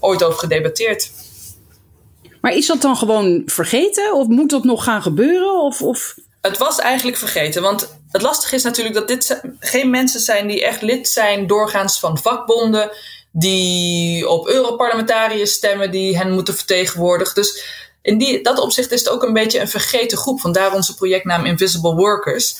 ooit 0.00 0.22
over 0.24 0.38
gedebatteerd. 0.38 1.10
Maar 2.40 2.52
is 2.52 2.66
dat 2.66 2.82
dan 2.82 2.96
gewoon 2.96 3.42
vergeten? 3.46 4.14
Of 4.14 4.26
moet 4.26 4.50
dat 4.50 4.64
nog 4.64 4.84
gaan 4.84 5.02
gebeuren? 5.02 5.60
Of, 5.60 5.82
of... 5.82 6.14
Het 6.40 6.58
was 6.58 6.78
eigenlijk 6.78 7.16
vergeten. 7.16 7.62
Want 7.62 7.98
het 8.10 8.22
lastige 8.22 8.54
is 8.54 8.62
natuurlijk 8.62 8.94
dat 8.94 9.08
dit 9.08 9.40
geen 9.58 9.90
mensen 9.90 10.20
zijn 10.20 10.46
die 10.46 10.64
echt 10.64 10.82
lid 10.82 11.08
zijn 11.08 11.46
doorgaans 11.46 11.98
van 11.98 12.18
vakbonden. 12.18 12.90
Die 13.32 14.28
op 14.28 14.48
Europarlementariërs 14.48 15.52
stemmen, 15.52 15.90
die 15.90 16.16
hen 16.16 16.30
moeten 16.30 16.54
vertegenwoordigen. 16.54 17.34
Dus 17.34 17.64
in 18.02 18.18
die, 18.18 18.42
dat 18.42 18.58
opzicht 18.58 18.92
is 18.92 18.98
het 18.98 19.08
ook 19.08 19.22
een 19.22 19.32
beetje 19.32 19.60
een 19.60 19.68
vergeten 19.68 20.18
groep. 20.18 20.40
Vandaar 20.40 20.74
onze 20.74 20.94
projectnaam 20.94 21.44
Invisible 21.44 21.94
Workers. 21.94 22.56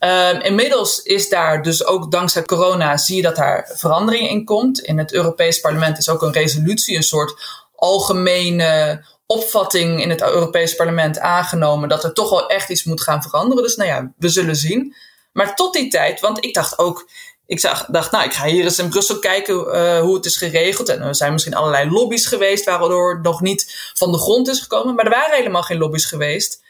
Um, 0.00 0.40
inmiddels 0.40 1.02
is 1.02 1.28
daar 1.28 1.62
dus 1.62 1.86
ook 1.86 2.10
dankzij 2.10 2.42
corona 2.42 2.96
zie 2.96 3.16
je 3.16 3.22
dat 3.22 3.36
daar 3.36 3.70
verandering 3.74 4.28
in 4.28 4.44
komt. 4.44 4.80
In 4.80 4.98
het 4.98 5.12
Europees 5.12 5.60
Parlement 5.60 5.98
is 5.98 6.08
ook 6.08 6.22
een 6.22 6.32
resolutie, 6.32 6.96
een 6.96 7.02
soort 7.02 7.64
algemene 7.74 9.04
opvatting 9.26 10.02
in 10.02 10.10
het 10.10 10.22
Europees 10.22 10.74
Parlement 10.74 11.18
aangenomen 11.18 11.88
dat 11.88 12.04
er 12.04 12.12
toch 12.12 12.30
wel 12.30 12.48
echt 12.48 12.68
iets 12.68 12.84
moet 12.84 13.02
gaan 13.02 13.22
veranderen. 13.22 13.62
Dus 13.62 13.76
nou 13.76 13.88
ja, 13.88 14.12
we 14.16 14.28
zullen 14.28 14.56
zien. 14.56 14.94
Maar 15.32 15.54
tot 15.54 15.72
die 15.72 15.88
tijd, 15.88 16.20
want 16.20 16.44
ik 16.44 16.54
dacht 16.54 16.78
ook, 16.78 17.08
ik 17.46 17.60
zag, 17.60 17.86
dacht, 17.86 18.10
nou, 18.10 18.24
ik 18.24 18.32
ga 18.32 18.46
hier 18.46 18.64
eens 18.64 18.78
in 18.78 18.88
Brussel 18.88 19.18
kijken 19.18 19.54
uh, 19.54 20.00
hoe 20.00 20.14
het 20.14 20.24
is 20.24 20.36
geregeld. 20.36 20.88
En 20.88 21.02
er 21.02 21.14
zijn 21.14 21.32
misschien 21.32 21.54
allerlei 21.54 21.90
lobby's 21.90 22.26
geweest 22.26 22.64
waardoor 22.64 23.14
het 23.14 23.22
nog 23.22 23.40
niet 23.40 23.90
van 23.94 24.12
de 24.12 24.18
grond 24.18 24.48
is 24.48 24.60
gekomen. 24.60 24.94
Maar 24.94 25.04
er 25.04 25.10
waren 25.10 25.36
helemaal 25.36 25.62
geen 25.62 25.78
lobby's 25.78 26.04
geweest. 26.04 26.64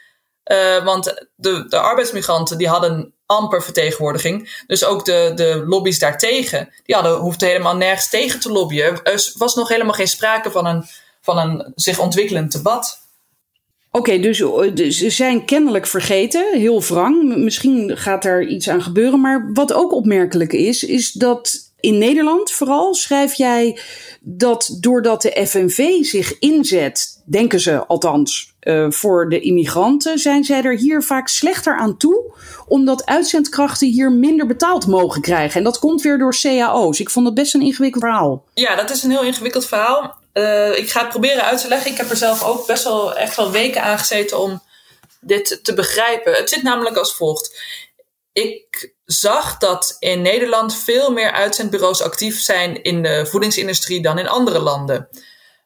Uh, 0.52 0.84
want 0.84 1.26
de, 1.36 1.68
de 1.68 1.78
arbeidsmigranten 1.78 2.58
die 2.58 2.68
hadden 2.68 3.14
amper 3.26 3.62
vertegenwoordiging. 3.62 4.62
Dus 4.66 4.84
ook 4.84 5.04
de, 5.04 5.32
de 5.34 5.62
lobby's 5.66 5.98
daartegen, 5.98 6.72
die 6.84 6.94
hadden, 6.94 7.16
hoefden 7.16 7.48
helemaal 7.48 7.76
nergens 7.76 8.08
tegen 8.08 8.40
te 8.40 8.52
lobbyen. 8.52 9.02
Er 9.02 9.32
was 9.36 9.54
nog 9.54 9.68
helemaal 9.68 9.92
geen 9.92 10.08
sprake 10.08 10.50
van 10.50 10.66
een, 10.66 10.84
van 11.20 11.38
een 11.38 11.72
zich 11.74 11.98
ontwikkelend 11.98 12.52
debat. 12.52 13.04
Oké, 13.90 14.20
dus, 14.20 14.42
dus, 14.74 14.98
ze 14.98 15.10
zijn 15.10 15.44
kennelijk 15.44 15.86
vergeten, 15.86 16.58
heel 16.58 16.82
wrang. 16.82 17.36
Misschien 17.36 17.96
gaat 17.96 18.24
er 18.24 18.46
iets 18.46 18.68
aan 18.68 18.82
gebeuren. 18.82 19.20
Maar 19.20 19.50
wat 19.52 19.72
ook 19.72 19.92
opmerkelijk 19.92 20.52
is, 20.52 20.84
is 20.84 21.12
dat 21.12 21.65
in 21.86 21.98
Nederland 21.98 22.52
vooral 22.52 22.94
schrijf 22.94 23.34
jij 23.34 23.78
dat 24.20 24.76
doordat 24.80 25.22
de 25.22 25.46
FNV 25.46 26.04
zich 26.04 26.38
inzet, 26.38 27.22
denken 27.26 27.60
ze 27.60 27.86
althans, 27.86 28.54
uh, 28.60 28.90
voor 28.90 29.28
de 29.28 29.40
immigranten, 29.40 30.18
zijn 30.18 30.44
zij 30.44 30.62
er 30.62 30.76
hier 30.76 31.02
vaak 31.02 31.28
slechter 31.28 31.76
aan 31.76 31.96
toe, 31.96 32.32
omdat 32.68 33.06
uitzendkrachten 33.06 33.88
hier 33.88 34.12
minder 34.12 34.46
betaald 34.46 34.86
mogen 34.86 35.20
krijgen. 35.20 35.58
En 35.58 35.64
dat 35.64 35.78
komt 35.78 36.02
weer 36.02 36.18
door 36.18 36.36
cao's. 36.40 37.00
Ik 37.00 37.10
vond 37.10 37.26
dat 37.26 37.34
best 37.34 37.54
een 37.54 37.62
ingewikkeld 37.62 38.04
verhaal. 38.04 38.44
Ja, 38.54 38.76
dat 38.76 38.90
is 38.90 39.02
een 39.02 39.10
heel 39.10 39.22
ingewikkeld 39.24 39.66
verhaal. 39.66 40.16
Uh, 40.32 40.78
ik 40.78 40.90
ga 40.90 41.00
het 41.00 41.08
proberen 41.08 41.44
uit 41.44 41.60
te 41.60 41.68
leggen. 41.68 41.90
Ik 41.90 41.96
heb 41.96 42.10
er 42.10 42.16
zelf 42.16 42.44
ook 42.44 42.66
best 42.66 42.84
wel 42.84 43.16
echt 43.16 43.36
wel 43.36 43.50
weken 43.50 43.82
aan 43.82 43.98
gezeten 43.98 44.38
om 44.40 44.62
dit 45.20 45.60
te 45.62 45.74
begrijpen. 45.74 46.32
Het 46.32 46.50
zit 46.50 46.62
namelijk 46.62 46.96
als 46.96 47.14
volgt. 47.14 47.60
Ik 48.32 48.94
zag 49.06 49.58
dat 49.58 49.96
in 49.98 50.22
Nederland 50.22 50.76
veel 50.76 51.10
meer 51.10 51.32
uitzendbureaus 51.32 52.02
actief 52.02 52.40
zijn 52.40 52.82
in 52.82 53.02
de 53.02 53.26
voedingsindustrie 53.26 54.02
dan 54.02 54.18
in 54.18 54.28
andere 54.28 54.58
landen. 54.58 55.08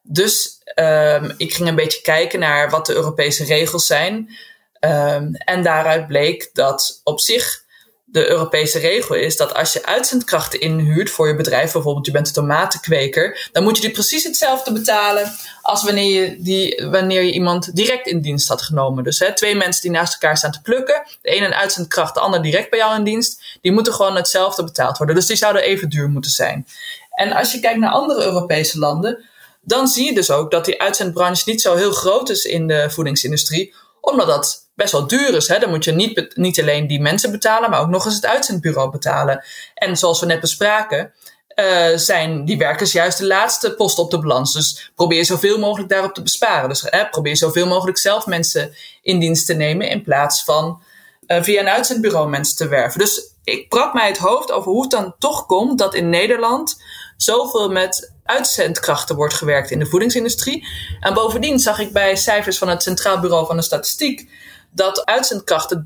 Dus 0.03 0.59
um, 0.75 1.35
ik 1.37 1.55
ging 1.55 1.69
een 1.69 1.75
beetje 1.75 2.01
kijken 2.01 2.39
naar 2.39 2.71
wat 2.71 2.87
de 2.87 2.95
Europese 2.95 3.45
regels 3.45 3.87
zijn. 3.87 4.37
Um, 4.81 5.35
en 5.35 5.63
daaruit 5.63 6.07
bleek 6.07 6.51
dat 6.53 7.01
op 7.05 7.21
zich 7.21 7.65
de 8.13 8.29
Europese 8.29 8.79
regel 8.79 9.15
is 9.15 9.37
dat 9.37 9.55
als 9.55 9.73
je 9.73 9.87
uitzendkrachten 9.87 10.61
inhuurt 10.61 11.11
voor 11.11 11.29
je 11.29 11.37
bedrijf, 11.37 11.73
bijvoorbeeld 11.73 12.07
je 12.07 12.13
bent 12.13 12.27
een 12.27 12.33
tomatenkweker, 12.33 13.49
dan 13.53 13.63
moet 13.63 13.77
je 13.77 13.83
die 13.83 13.91
precies 13.91 14.25
hetzelfde 14.25 14.73
betalen 14.73 15.33
als 15.63 15.85
wanneer 15.85 16.21
je, 16.21 16.37
die, 16.43 16.87
wanneer 16.91 17.23
je 17.23 17.33
iemand 17.33 17.77
direct 17.77 18.07
in 18.07 18.21
dienst 18.21 18.49
had 18.49 18.63
genomen. 18.63 19.05
Dus 19.05 19.19
hè, 19.19 19.35
twee 19.35 19.55
mensen 19.55 19.83
die 19.83 19.91
naast 19.91 20.13
elkaar 20.13 20.37
staan 20.37 20.53
te 20.53 20.63
plukken, 20.63 21.03
de 21.23 21.29
ene 21.29 21.47
een 21.47 21.55
uitzendkracht, 21.55 22.15
de 22.15 22.21
ander 22.21 22.43
direct 22.43 22.71
bij 22.71 22.79
jou 22.79 22.97
in 22.97 23.05
dienst, 23.05 23.59
die 23.61 23.73
moeten 23.73 23.93
gewoon 23.93 24.17
hetzelfde 24.17 24.65
betaald 24.65 24.99
worden. 24.99 25.17
Dus 25.17 25.27
die 25.27 25.37
zouden 25.37 25.63
even 25.63 25.89
duur 25.89 26.09
moeten 26.09 26.31
zijn. 26.31 26.67
En 27.11 27.33
als 27.33 27.53
je 27.53 27.61
kijkt 27.61 27.79
naar 27.79 27.91
andere 27.91 28.25
Europese 28.25 28.79
landen, 28.79 29.25
dan 29.63 29.89
zie 29.89 30.05
je 30.05 30.15
dus 30.15 30.31
ook 30.31 30.51
dat 30.51 30.65
die 30.65 30.81
uitzendbranche 30.81 31.43
niet 31.47 31.61
zo 31.61 31.75
heel 31.75 31.93
groot 31.93 32.29
is 32.31 32.45
in 32.45 32.67
de 32.67 32.91
voedingsindustrie, 32.91 33.75
omdat 34.01 34.27
dat 34.27 34.69
best 34.75 34.93
wel 34.93 35.07
duur 35.07 35.35
is. 35.35 35.49
Hè? 35.49 35.59
Dan 35.59 35.71
moet 35.71 35.85
je 35.85 35.93
niet, 35.93 36.37
niet 36.37 36.61
alleen 36.61 36.87
die 36.87 37.01
mensen 37.01 37.31
betalen, 37.31 37.71
maar 37.71 37.81
ook 37.81 37.89
nog 37.89 38.05
eens 38.05 38.15
het 38.15 38.27
uitzendbureau 38.27 38.91
betalen. 38.91 39.45
En 39.75 39.97
zoals 39.97 40.21
we 40.21 40.27
net 40.27 40.41
bespraken, 40.41 41.13
uh, 41.55 41.97
zijn 41.97 42.45
die 42.45 42.59
werkers 42.59 42.93
juist 42.93 43.19
de 43.19 43.27
laatste 43.27 43.75
post 43.75 43.99
op 43.99 44.11
de 44.11 44.19
balans. 44.19 44.53
Dus 44.53 44.93
probeer 44.95 45.25
zoveel 45.25 45.59
mogelijk 45.59 45.89
daarop 45.89 46.15
te 46.15 46.23
besparen. 46.23 46.69
Dus 46.69 46.85
probeer 47.11 47.37
zoveel 47.37 47.67
mogelijk 47.67 47.99
zelf 47.99 48.27
mensen 48.27 48.75
in 49.03 49.19
dienst 49.19 49.47
te 49.47 49.55
nemen 49.55 49.89
in 49.89 50.03
plaats 50.03 50.45
van 50.45 50.83
uh, 51.27 51.43
via 51.43 51.61
een 51.61 51.69
uitzendbureau 51.69 52.29
mensen 52.29 52.57
te 52.57 52.69
werven. 52.69 52.99
Dus 52.99 53.35
ik 53.45 53.69
brak 53.69 53.95
mij 53.95 54.07
het 54.07 54.19
hoofd 54.19 54.53
over 54.53 54.71
hoe 54.71 54.83
het 54.83 54.91
dan 54.91 55.15
toch 55.19 55.47
komt 55.47 55.79
dat 55.79 55.95
in 55.95 56.09
Nederland 56.09 56.83
zoveel 57.17 57.71
met 57.71 58.13
uitzendkrachten 58.31 59.17
wordt 59.17 59.35
gewerkt 59.35 59.71
in 59.71 59.79
de 59.79 59.87
voedingsindustrie. 59.87 60.67
En 61.01 61.15
bovendien 61.15 61.59
zag 61.59 61.79
ik 61.79 61.93
bij 61.93 62.17
cijfers 62.17 62.59
van 62.59 62.69
het 62.69 62.83
Centraal 62.83 63.21
Bureau 63.21 63.47
van 63.47 63.57
de 63.57 63.63
Statistiek 63.63 64.31
dat 64.71 65.05
uitzendkrachten 65.05 65.83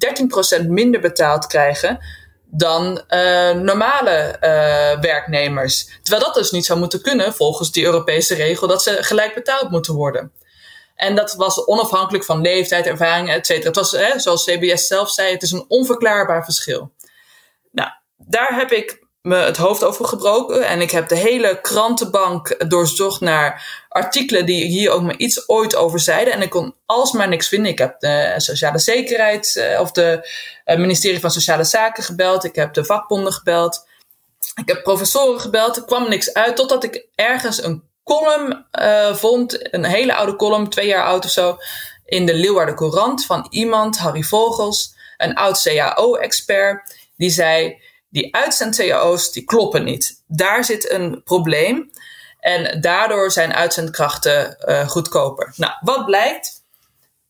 13% 0.63 0.67
minder 0.69 1.01
betaald 1.01 1.47
krijgen 1.47 1.99
dan 2.47 3.03
uh, 3.09 3.51
normale 3.51 4.37
uh, 4.41 5.01
werknemers. 5.01 5.99
Terwijl 6.03 6.25
dat 6.25 6.35
dus 6.35 6.51
niet 6.51 6.65
zou 6.65 6.79
moeten 6.79 7.03
kunnen 7.03 7.35
volgens 7.35 7.73
die 7.73 7.85
Europese 7.85 8.35
regel 8.35 8.69
dat 8.69 8.83
ze 8.83 8.97
gelijk 9.01 9.35
betaald 9.35 9.71
moeten 9.71 9.95
worden. 9.95 10.33
En 10.95 11.15
dat 11.15 11.35
was 11.35 11.67
onafhankelijk 11.67 12.25
van 12.25 12.41
leeftijd, 12.41 12.87
ervaring, 12.87 13.31
et 13.31 13.47
cetera. 13.47 13.67
Het 13.67 13.77
was, 13.77 13.93
hè, 13.93 14.19
zoals 14.19 14.45
CBS 14.45 14.87
zelf 14.87 15.11
zei, 15.11 15.33
het 15.33 15.43
is 15.43 15.51
een 15.51 15.65
onverklaarbaar 15.69 16.45
verschil. 16.45 16.93
Nou, 17.71 17.91
daar 18.17 18.57
heb 18.57 18.73
ik 18.73 19.04
me 19.25 19.37
het 19.37 19.57
hoofd 19.57 19.85
over 19.85 20.05
gebroken. 20.05 20.67
En 20.67 20.81
ik 20.81 20.91
heb 20.91 21.09
de 21.09 21.17
hele 21.17 21.61
krantenbank 21.61 22.71
doorzocht 22.71 23.21
naar 23.21 23.85
artikelen 23.89 24.47
die 24.47 24.65
hier 24.65 24.91
ook 24.91 25.03
maar 25.03 25.17
iets 25.17 25.49
ooit 25.49 25.77
over 25.77 26.01
zeiden. 26.01 26.33
En 26.33 26.43
ik 26.43 26.51
kon 26.51 26.75
alsmaar 26.87 27.29
niks 27.29 27.49
vinden. 27.49 27.71
Ik 27.71 27.79
heb 27.79 28.01
de 28.01 28.35
Sociale 28.37 28.79
Zekerheid 28.79 29.55
uh, 29.57 29.81
of 29.81 29.91
de 29.91 30.29
uh, 30.67 30.77
ministerie 30.77 31.21
van 31.21 31.31
Sociale 31.31 31.65
Zaken 31.65 32.03
gebeld. 32.03 32.45
Ik 32.45 32.55
heb 32.55 32.75
de 32.75 32.85
vakbonden 32.85 33.33
gebeld. 33.33 33.87
Ik 34.55 34.69
heb 34.69 34.83
professoren 34.83 35.41
gebeld. 35.41 35.77
Er 35.77 35.85
kwam 35.85 36.09
niks 36.09 36.33
uit 36.33 36.57
totdat 36.57 36.85
ik 36.85 37.07
ergens 37.15 37.63
een 37.63 37.83
column 38.03 38.67
uh, 38.73 39.15
vond. 39.15 39.75
Een 39.75 39.85
hele 39.85 40.15
oude 40.15 40.37
column, 40.37 40.69
twee 40.69 40.87
jaar 40.87 41.05
oud 41.05 41.25
of 41.25 41.31
zo. 41.31 41.57
In 42.05 42.27
de 42.27 42.35
Leeuwarden 42.35 42.75
Courant 42.75 43.27
van 43.27 43.47
iemand, 43.51 43.99
Harry 43.99 44.23
Vogels, 44.23 44.95
een 45.17 45.35
oud 45.35 45.63
CAO-expert. 45.63 46.97
Die 47.17 47.31
zei 47.31 47.83
die 48.15 48.35
uitzend-cao's 48.35 49.33
die 49.33 49.45
kloppen 49.45 49.85
niet. 49.85 50.23
Daar 50.27 50.65
zit 50.65 50.91
een 50.91 51.23
probleem. 51.25 51.91
En 52.41 52.81
daardoor 52.81 53.31
zijn 53.31 53.55
uitzendkrachten 53.55 54.57
uh, 54.61 54.89
goedkoper. 54.89 55.53
Nou, 55.57 55.73
wat 55.81 56.07
blijkt? 56.07 56.63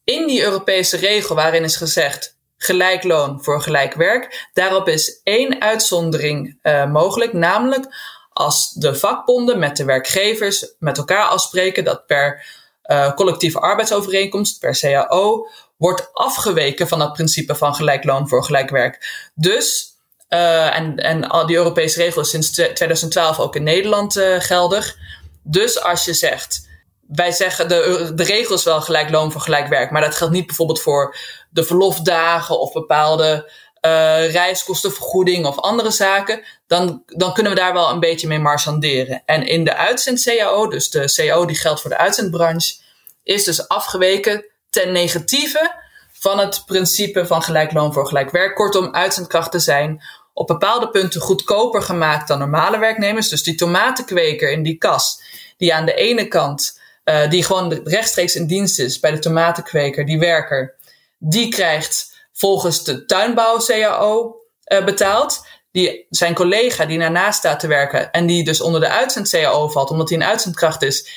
In 0.04 0.26
die 0.26 0.42
Europese 0.42 0.96
regel 0.96 1.34
waarin 1.34 1.64
is 1.64 1.76
gezegd 1.76 2.36
gelijk 2.56 3.02
loon 3.02 3.42
voor 3.42 3.62
gelijk 3.62 3.94
werk, 3.94 4.48
daarop 4.52 4.88
is 4.88 5.20
één 5.22 5.60
uitzondering 5.60 6.58
uh, 6.62 6.90
mogelijk, 6.90 7.32
namelijk 7.32 7.86
als 8.32 8.72
de 8.72 8.94
vakbonden 8.94 9.58
met 9.58 9.76
de 9.76 9.84
werkgevers 9.84 10.74
met 10.78 10.98
elkaar 10.98 11.24
afspreken 11.24 11.84
dat 11.84 12.06
per 12.06 12.46
uh, 12.84 13.14
collectieve 13.14 13.60
arbeidsovereenkomst, 13.60 14.60
per 14.60 14.78
CAO, 14.78 15.46
wordt 15.76 16.08
afgeweken 16.12 16.88
van 16.88 17.00
het 17.00 17.12
principe 17.12 17.54
van 17.54 17.74
gelijk 17.74 18.04
loon 18.04 18.28
voor 18.28 18.44
gelijk 18.44 18.70
werk. 18.70 19.28
Dus 19.34 19.93
uh, 20.28 20.76
en, 20.76 20.96
en 20.96 21.28
al 21.28 21.46
die 21.46 21.56
Europese 21.56 22.02
regels 22.02 22.30
sinds 22.30 22.50
2012 22.50 23.38
ook 23.40 23.56
in 23.56 23.62
Nederland 23.62 24.16
uh, 24.16 24.40
geldig. 24.40 24.96
Dus 25.42 25.82
als 25.82 26.04
je 26.04 26.14
zegt, 26.14 26.68
wij 27.08 27.32
zeggen 27.32 27.68
de, 27.68 28.12
de 28.14 28.22
regel 28.24 28.54
is 28.54 28.64
wel 28.64 28.80
gelijk 28.80 29.10
loon 29.10 29.32
voor 29.32 29.40
gelijk 29.40 29.68
werk, 29.68 29.90
maar 29.90 30.02
dat 30.02 30.14
geldt 30.14 30.32
niet 30.32 30.46
bijvoorbeeld 30.46 30.80
voor 30.80 31.16
de 31.50 31.64
verlofdagen 31.64 32.60
of 32.60 32.72
bepaalde 32.72 33.50
uh, 33.84 34.32
reiskostenvergoeding 34.32 35.46
of 35.46 35.58
andere 35.58 35.90
zaken, 35.90 36.42
dan, 36.66 37.02
dan 37.06 37.32
kunnen 37.32 37.52
we 37.52 37.58
daar 37.58 37.72
wel 37.72 37.90
een 37.90 38.00
beetje 38.00 38.26
mee 38.26 38.38
marchanderen. 38.38 39.22
En 39.24 39.46
in 39.46 39.64
de 39.64 39.76
uitzend-CAO, 39.76 40.68
dus 40.68 40.90
de 40.90 41.12
CAO 41.14 41.44
die 41.44 41.56
geldt 41.56 41.80
voor 41.80 41.90
de 41.90 41.96
uitzendbranche, 41.96 42.74
is 43.22 43.44
dus 43.44 43.68
afgeweken 43.68 44.44
ten 44.70 44.92
negatieve 44.92 45.83
van 46.24 46.38
het 46.38 46.62
principe 46.66 47.26
van 47.26 47.42
gelijk 47.42 47.72
loon 47.72 47.92
voor 47.92 48.06
gelijk 48.06 48.30
werk. 48.30 48.54
Kortom, 48.54 48.94
uitzendkrachten 48.94 49.60
zijn 49.60 50.02
op 50.32 50.46
bepaalde 50.46 50.90
punten 50.90 51.20
goedkoper 51.20 51.82
gemaakt 51.82 52.28
dan 52.28 52.38
normale 52.38 52.78
werknemers. 52.78 53.28
Dus 53.28 53.42
die 53.42 53.54
tomatenkweker 53.54 54.50
in 54.50 54.62
die 54.62 54.76
kas, 54.76 55.22
die 55.56 55.74
aan 55.74 55.84
de 55.86 55.94
ene 55.94 56.28
kant, 56.28 56.80
uh, 57.04 57.30
die 57.30 57.44
gewoon 57.44 57.80
rechtstreeks 57.84 58.34
in 58.34 58.46
dienst 58.46 58.78
is 58.78 59.00
bij 59.00 59.10
de 59.10 59.18
tomatenkweker, 59.18 60.06
die 60.06 60.18
werker, 60.18 60.74
die 61.18 61.48
krijgt 61.48 62.26
volgens 62.32 62.84
de 62.84 63.04
tuinbouw-CAO 63.04 64.36
eh, 64.64 64.84
betaald. 64.84 65.46
Die, 65.70 66.06
zijn 66.10 66.34
collega 66.34 66.86
die 66.86 66.98
daarnaast 66.98 67.38
staat 67.38 67.60
te 67.60 67.66
werken 67.66 68.10
en 68.10 68.26
die 68.26 68.44
dus 68.44 68.60
onder 68.60 68.80
de 68.80 68.88
uitzend-CAO 68.88 69.68
valt, 69.68 69.90
omdat 69.90 70.08
hij 70.08 70.18
een 70.18 70.24
uitzendkracht 70.24 70.82
is, 70.82 71.08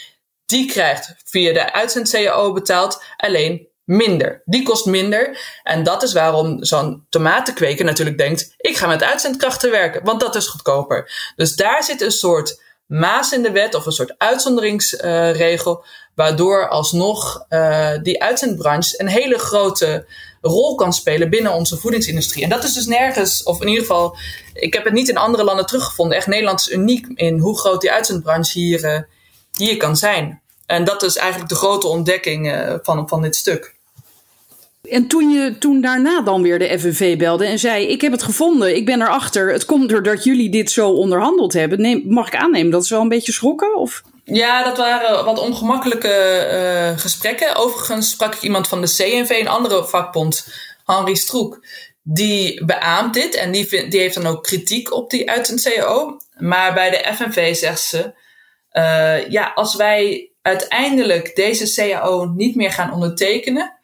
die 0.46 0.72
krijgt 0.72 1.16
via 1.26 1.54
de 1.54 1.74
uitzend-CAO 1.74 2.54
betaald 2.54 3.04
alleen 3.18 3.68
minder. 3.88 4.42
Die 4.46 4.64
kost 4.64 4.86
minder. 4.86 5.40
En 5.64 5.84
dat 5.84 6.04
is 6.04 6.14
waarom 6.14 6.64
zo'n 6.64 7.06
tomatenkweker 7.10 7.86
natuurlijk 7.86 8.18
denkt: 8.18 8.54
ik 8.58 8.78
ga 8.78 8.88
met 8.88 9.04
uitzendkrachten 9.04 9.72
werken, 9.72 10.04
want 10.04 10.20
dat 10.20 10.36
is 10.36 10.48
goedkoper. 10.48 11.32
Dus 11.36 11.56
daar 11.56 11.84
zit 11.84 12.02
een 12.02 12.12
soort 12.12 12.62
maas 12.86 13.32
in 13.32 13.42
de 13.42 13.52
wet 13.52 13.76
of 13.76 13.86
een 13.86 13.92
soort 13.92 14.14
uitzonderingsregel, 14.18 15.78
uh, 15.78 15.90
waardoor 16.16 16.70
alsnog 16.70 17.46
uh, 17.50 17.92
die 18.02 18.24
uitzendbranche 18.24 19.02
een 19.02 19.08
hele 19.08 19.38
grote 19.38 20.06
rol 20.42 20.76
kan 20.76 20.94
spelen 20.94 21.30
binnen 21.30 21.52
onze 21.52 21.78
voedingsindustrie. 21.78 22.44
En 22.44 22.50
dat 22.50 22.64
is 22.64 22.74
dus 22.74 22.86
nergens, 22.86 23.44
of 23.44 23.62
in 23.62 23.68
ieder 23.68 23.82
geval, 23.82 24.18
ik 24.54 24.74
heb 24.74 24.84
het 24.84 24.94
niet 24.94 25.10
in 25.10 25.18
andere 25.18 25.44
landen 25.44 25.66
teruggevonden. 25.66 26.18
Echt 26.18 26.28
Nederland 26.28 26.60
is 26.60 26.70
uniek 26.70 27.08
in 27.14 27.40
hoe 27.40 27.60
groot 27.60 27.82
die 27.82 27.92
uitzendbranche 27.92 28.60
hier, 28.60 28.84
uh, 28.84 29.00
hier 29.58 29.78
kan 29.78 29.98
zijn. 29.98 30.42
En 30.66 30.84
dat 30.84 31.04
is 31.04 31.16
eigenlijk 31.16 31.50
de 31.50 31.56
grote 31.56 31.88
ontdekking 31.88 32.70
van, 32.84 33.08
van 33.08 33.22
dit 33.22 33.36
stuk. 33.36 33.77
En 34.90 35.08
toen 35.08 35.30
je 35.30 35.58
toen 35.58 35.82
daarna 35.82 36.22
dan 36.22 36.42
weer 36.42 36.60
de 36.60 36.80
FNV 36.80 37.18
belde 37.18 37.46
en 37.46 37.60
zei: 37.60 37.88
Ik 37.88 38.02
heb 38.02 38.12
het 38.12 38.24
gevonden, 38.24 38.76
ik 38.76 38.86
ben 38.86 39.02
erachter. 39.02 39.52
Het 39.52 39.66
komt 39.66 39.90
doordat 39.90 40.24
jullie 40.24 40.50
dit 40.50 40.72
zo 40.72 40.90
onderhandeld 40.90 41.54
hebben. 41.54 41.82
Neem, 41.82 42.04
mag 42.06 42.28
ik 42.28 42.36
aannemen 42.36 42.72
dat 42.72 42.86
ze 42.86 42.94
wel 42.94 43.04
een 43.04 43.10
beetje 43.10 43.32
schrokken? 43.32 43.76
Of? 43.76 44.02
Ja, 44.24 44.64
dat 44.64 44.78
waren 44.78 45.26
wat 45.26 45.40
ongemakkelijke 45.40 46.48
uh, 46.92 47.00
gesprekken. 47.00 47.56
Overigens 47.56 48.10
sprak 48.10 48.36
ik 48.36 48.42
iemand 48.42 48.68
van 48.68 48.82
de 48.82 48.96
CNV, 48.96 49.30
een 49.30 49.48
andere 49.48 49.86
vakbond, 49.86 50.48
Henri 50.86 51.16
Stroek. 51.16 51.66
Die 52.04 52.66
beaamt 52.66 53.14
dit 53.14 53.36
en 53.36 53.52
die, 53.52 53.88
die 53.88 54.00
heeft 54.00 54.16
dan 54.16 54.28
ook 54.28 54.44
kritiek 54.44 54.94
op 54.94 55.10
die 55.10 55.30
uit 55.30 55.50
een 55.50 55.62
CAO. 55.62 56.18
Maar 56.38 56.74
bij 56.74 56.90
de 56.90 57.14
FNV 57.16 57.56
zegt 57.56 57.82
ze: 57.82 58.14
uh, 58.72 59.30
ja, 59.30 59.52
als 59.56 59.76
wij 59.76 60.32
uiteindelijk 60.42 61.36
deze 61.36 61.74
CAO 61.74 62.26
niet 62.26 62.56
meer 62.56 62.72
gaan 62.72 62.94
ondertekenen, 62.94 63.77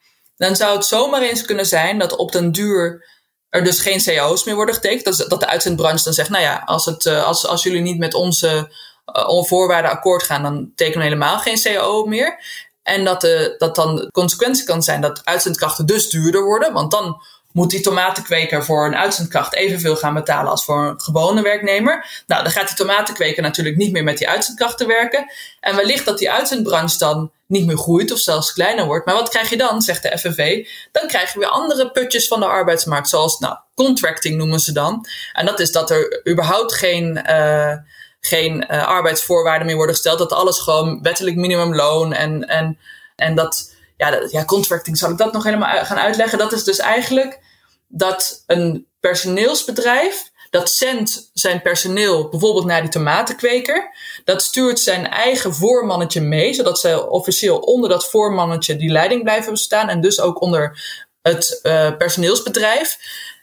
dan 0.43 0.55
zou 0.55 0.75
het 0.75 0.85
zomaar 0.85 1.21
eens 1.21 1.41
kunnen 1.41 1.65
zijn 1.65 2.00
dat 2.00 2.15
op 2.15 2.31
den 2.31 2.51
duur 2.51 3.12
er 3.50 3.63
dus 3.63 3.79
geen 3.79 4.03
CAO's 4.03 4.43
meer 4.43 4.55
worden 4.55 4.75
getekend. 4.75 5.17
Dat, 5.17 5.29
dat 5.29 5.39
de 5.39 5.47
uitzendbranche 5.47 6.03
dan 6.03 6.13
zegt, 6.13 6.29
nou 6.29 6.43
ja, 6.43 6.63
als, 6.65 6.85
het, 6.85 7.05
uh, 7.05 7.25
als, 7.25 7.47
als 7.47 7.63
jullie 7.63 7.81
niet 7.81 7.97
met 7.97 8.13
onze 8.13 8.71
uh, 9.15 9.43
voorwaarden 9.43 9.91
akkoord 9.91 10.23
gaan, 10.23 10.43
dan 10.43 10.71
tekenen 10.75 10.97
we 10.97 11.03
helemaal 11.03 11.39
geen 11.39 11.62
CAO 11.62 12.05
meer. 12.05 12.39
En 12.83 13.03
dat, 13.03 13.21
de, 13.21 13.55
dat 13.57 13.75
dan 13.75 13.95
de 13.95 14.12
consequentie 14.12 14.65
kan 14.65 14.83
zijn 14.83 15.01
dat 15.01 15.21
uitzendkrachten 15.23 15.85
dus 15.85 16.09
duurder 16.09 16.43
worden, 16.43 16.73
want 16.73 16.91
dan 16.91 17.21
moet 17.53 17.69
die 17.69 17.81
tomatenkweker 17.81 18.65
voor 18.65 18.86
een 18.86 18.95
uitzendkracht 18.95 19.53
evenveel 19.55 19.95
gaan 19.95 20.13
betalen 20.13 20.51
als 20.51 20.65
voor 20.65 20.88
een 20.88 21.01
gewone 21.01 21.41
werknemer. 21.41 22.24
Nou, 22.27 22.43
dan 22.43 22.51
gaat 22.51 22.67
die 22.67 22.75
tomatenkweker 22.75 23.43
natuurlijk 23.43 23.75
niet 23.75 23.91
meer 23.91 24.03
met 24.03 24.17
die 24.17 24.29
uitzendkrachten 24.29 24.88
werken. 24.88 25.31
En 25.60 25.75
wellicht 25.75 26.05
dat 26.05 26.17
die 26.17 26.31
uitzendbranche 26.31 26.98
dan 26.98 27.31
niet 27.48 27.65
meer 27.65 27.77
groeit 27.77 28.12
of 28.12 28.19
zelfs 28.19 28.53
kleiner 28.53 28.86
wordt. 28.86 29.05
Maar 29.05 29.15
wat 29.15 29.29
krijg 29.29 29.50
je 29.50 29.57
dan, 29.57 29.81
zegt 29.81 30.03
de 30.03 30.17
FNV? 30.17 30.67
Dan 30.91 31.07
krijg 31.07 31.33
je 31.33 31.39
weer 31.39 31.48
andere 31.48 31.91
putjes 31.91 32.27
van 32.27 32.39
de 32.39 32.45
arbeidsmarkt, 32.45 33.10
zoals 33.10 33.39
nou, 33.39 33.57
contracting 33.75 34.36
noemen 34.38 34.60
ze 34.60 34.72
dan. 34.72 35.05
En 35.33 35.45
dat 35.45 35.60
is 35.60 35.72
dat 35.72 35.89
er 35.89 36.27
überhaupt 36.29 36.74
geen, 36.74 37.25
uh, 37.29 37.74
geen 38.19 38.65
uh, 38.72 38.88
arbeidsvoorwaarden 38.88 39.65
meer 39.65 39.75
worden 39.75 39.95
gesteld. 39.95 40.17
Dat 40.17 40.33
alles 40.33 40.60
gewoon 40.60 41.01
wettelijk 41.01 41.36
minimumloon 41.36 42.13
en, 42.13 42.48
en, 42.48 42.77
en 43.15 43.36
dat 43.36 43.73
ja, 43.97 44.21
ja, 44.29 44.45
contracting, 44.45 44.97
zal 44.97 45.12
ik 45.12 45.17
dat 45.17 45.33
nog 45.33 45.43
helemaal 45.43 45.85
gaan 45.85 45.97
uitleggen? 45.97 46.38
Dat 46.38 46.53
is 46.53 46.63
dus 46.63 46.77
eigenlijk 46.77 47.39
dat 47.88 48.43
een 48.47 48.88
personeelsbedrijf, 49.00 50.31
dat 50.50 50.69
zendt 50.69 51.29
zijn 51.33 51.62
personeel 51.62 52.29
bijvoorbeeld 52.29 52.65
naar 52.65 52.81
die 52.81 52.89
tomatenkweker. 52.89 53.95
Dat 54.23 54.41
stuurt 54.41 54.79
zijn 54.79 55.09
eigen 55.09 55.55
voormannetje 55.55 56.21
mee, 56.21 56.53
zodat 56.53 56.79
ze 56.79 57.09
officieel 57.09 57.57
onder 57.59 57.89
dat 57.89 58.09
voormannetje 58.09 58.75
die 58.75 58.91
leiding 58.91 59.23
blijven 59.23 59.51
bestaan 59.51 59.89
en 59.89 60.01
dus 60.01 60.19
ook 60.19 60.41
onder 60.41 60.81
het 61.21 61.59
uh, 61.63 61.97
personeelsbedrijf. 61.97 62.97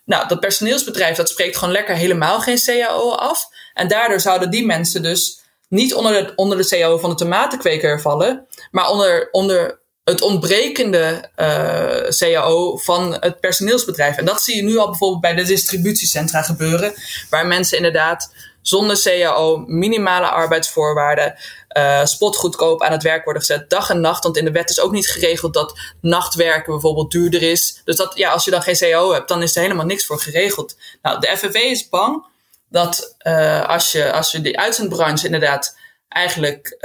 Nou, 0.04 0.28
dat 0.28 0.40
personeelsbedrijf 0.40 1.16
dat 1.16 1.28
spreekt 1.28 1.56
gewoon 1.56 1.74
lekker 1.74 1.94
helemaal 1.94 2.40
geen 2.40 2.60
CAO 2.64 3.10
af. 3.10 3.48
En 3.74 3.88
daardoor 3.88 4.20
zouden 4.20 4.50
die 4.50 4.66
mensen 4.66 5.02
dus 5.02 5.40
niet 5.68 5.94
onder 5.94 6.12
de, 6.12 6.32
onder 6.36 6.58
de 6.58 6.68
CAO 6.68 6.98
van 6.98 7.10
de 7.10 7.16
tomatenkweker 7.16 8.00
vallen, 8.00 8.46
maar 8.70 8.90
onder, 8.90 9.28
onder 9.30 9.79
het 10.04 10.22
ontbrekende 10.22 11.30
uh, 11.36 12.08
CAO 12.08 12.76
van 12.76 13.16
het 13.20 13.40
personeelsbedrijf. 13.40 14.16
En 14.16 14.24
dat 14.24 14.42
zie 14.42 14.56
je 14.56 14.62
nu 14.62 14.78
al 14.78 14.86
bijvoorbeeld 14.86 15.20
bij 15.20 15.34
de 15.34 15.42
distributiecentra 15.42 16.42
gebeuren, 16.42 16.94
waar 17.30 17.46
mensen 17.46 17.76
inderdaad 17.76 18.34
zonder 18.62 19.00
CAO, 19.02 19.64
minimale 19.66 20.28
arbeidsvoorwaarden, 20.28 21.34
uh, 21.76 22.04
spotgoedkoop 22.04 22.82
aan 22.82 22.92
het 22.92 23.02
werk 23.02 23.24
worden 23.24 23.42
gezet, 23.42 23.70
dag 23.70 23.90
en 23.90 24.00
nacht. 24.00 24.22
Want 24.22 24.36
in 24.36 24.44
de 24.44 24.50
wet 24.50 24.70
is 24.70 24.80
ook 24.80 24.92
niet 24.92 25.08
geregeld 25.08 25.54
dat 25.54 25.78
nachtwerken 26.00 26.72
bijvoorbeeld 26.72 27.10
duurder 27.10 27.42
is. 27.42 27.80
Dus 27.84 27.96
dat, 27.96 28.16
ja, 28.16 28.30
als 28.30 28.44
je 28.44 28.50
dan 28.50 28.62
geen 28.62 28.76
CAO 28.76 29.12
hebt, 29.12 29.28
dan 29.28 29.42
is 29.42 29.56
er 29.56 29.62
helemaal 29.62 29.86
niks 29.86 30.06
voor 30.06 30.20
geregeld. 30.20 30.76
Nou, 31.02 31.20
de 31.20 31.36
FNV 31.36 31.54
is 31.54 31.88
bang 31.88 32.24
dat 32.68 33.16
uh, 33.26 33.68
als, 33.68 33.92
je, 33.92 34.12
als 34.12 34.32
je 34.32 34.40
die 34.40 34.58
uitzendbranche 34.58 35.24
inderdaad 35.24 35.76
eigenlijk 36.08 36.76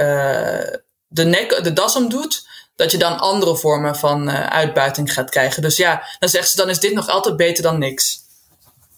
de, 1.08 1.24
nek, 1.24 1.60
de 1.62 1.72
das 1.72 1.96
om 1.96 2.08
doet, 2.08 2.46
dat 2.76 2.90
je 2.90 2.98
dan 2.98 3.18
andere 3.18 3.56
vormen 3.56 3.96
van 3.96 4.28
uh, 4.28 4.46
uitbuiting 4.46 5.12
gaat 5.12 5.30
krijgen. 5.30 5.62
Dus 5.62 5.76
ja, 5.76 6.02
dan 6.18 6.28
zegt 6.28 6.50
ze, 6.50 6.56
dan 6.56 6.68
is 6.68 6.80
dit 6.80 6.94
nog 6.94 7.08
altijd 7.08 7.36
beter 7.36 7.62
dan 7.62 7.78
niks. 7.78 8.24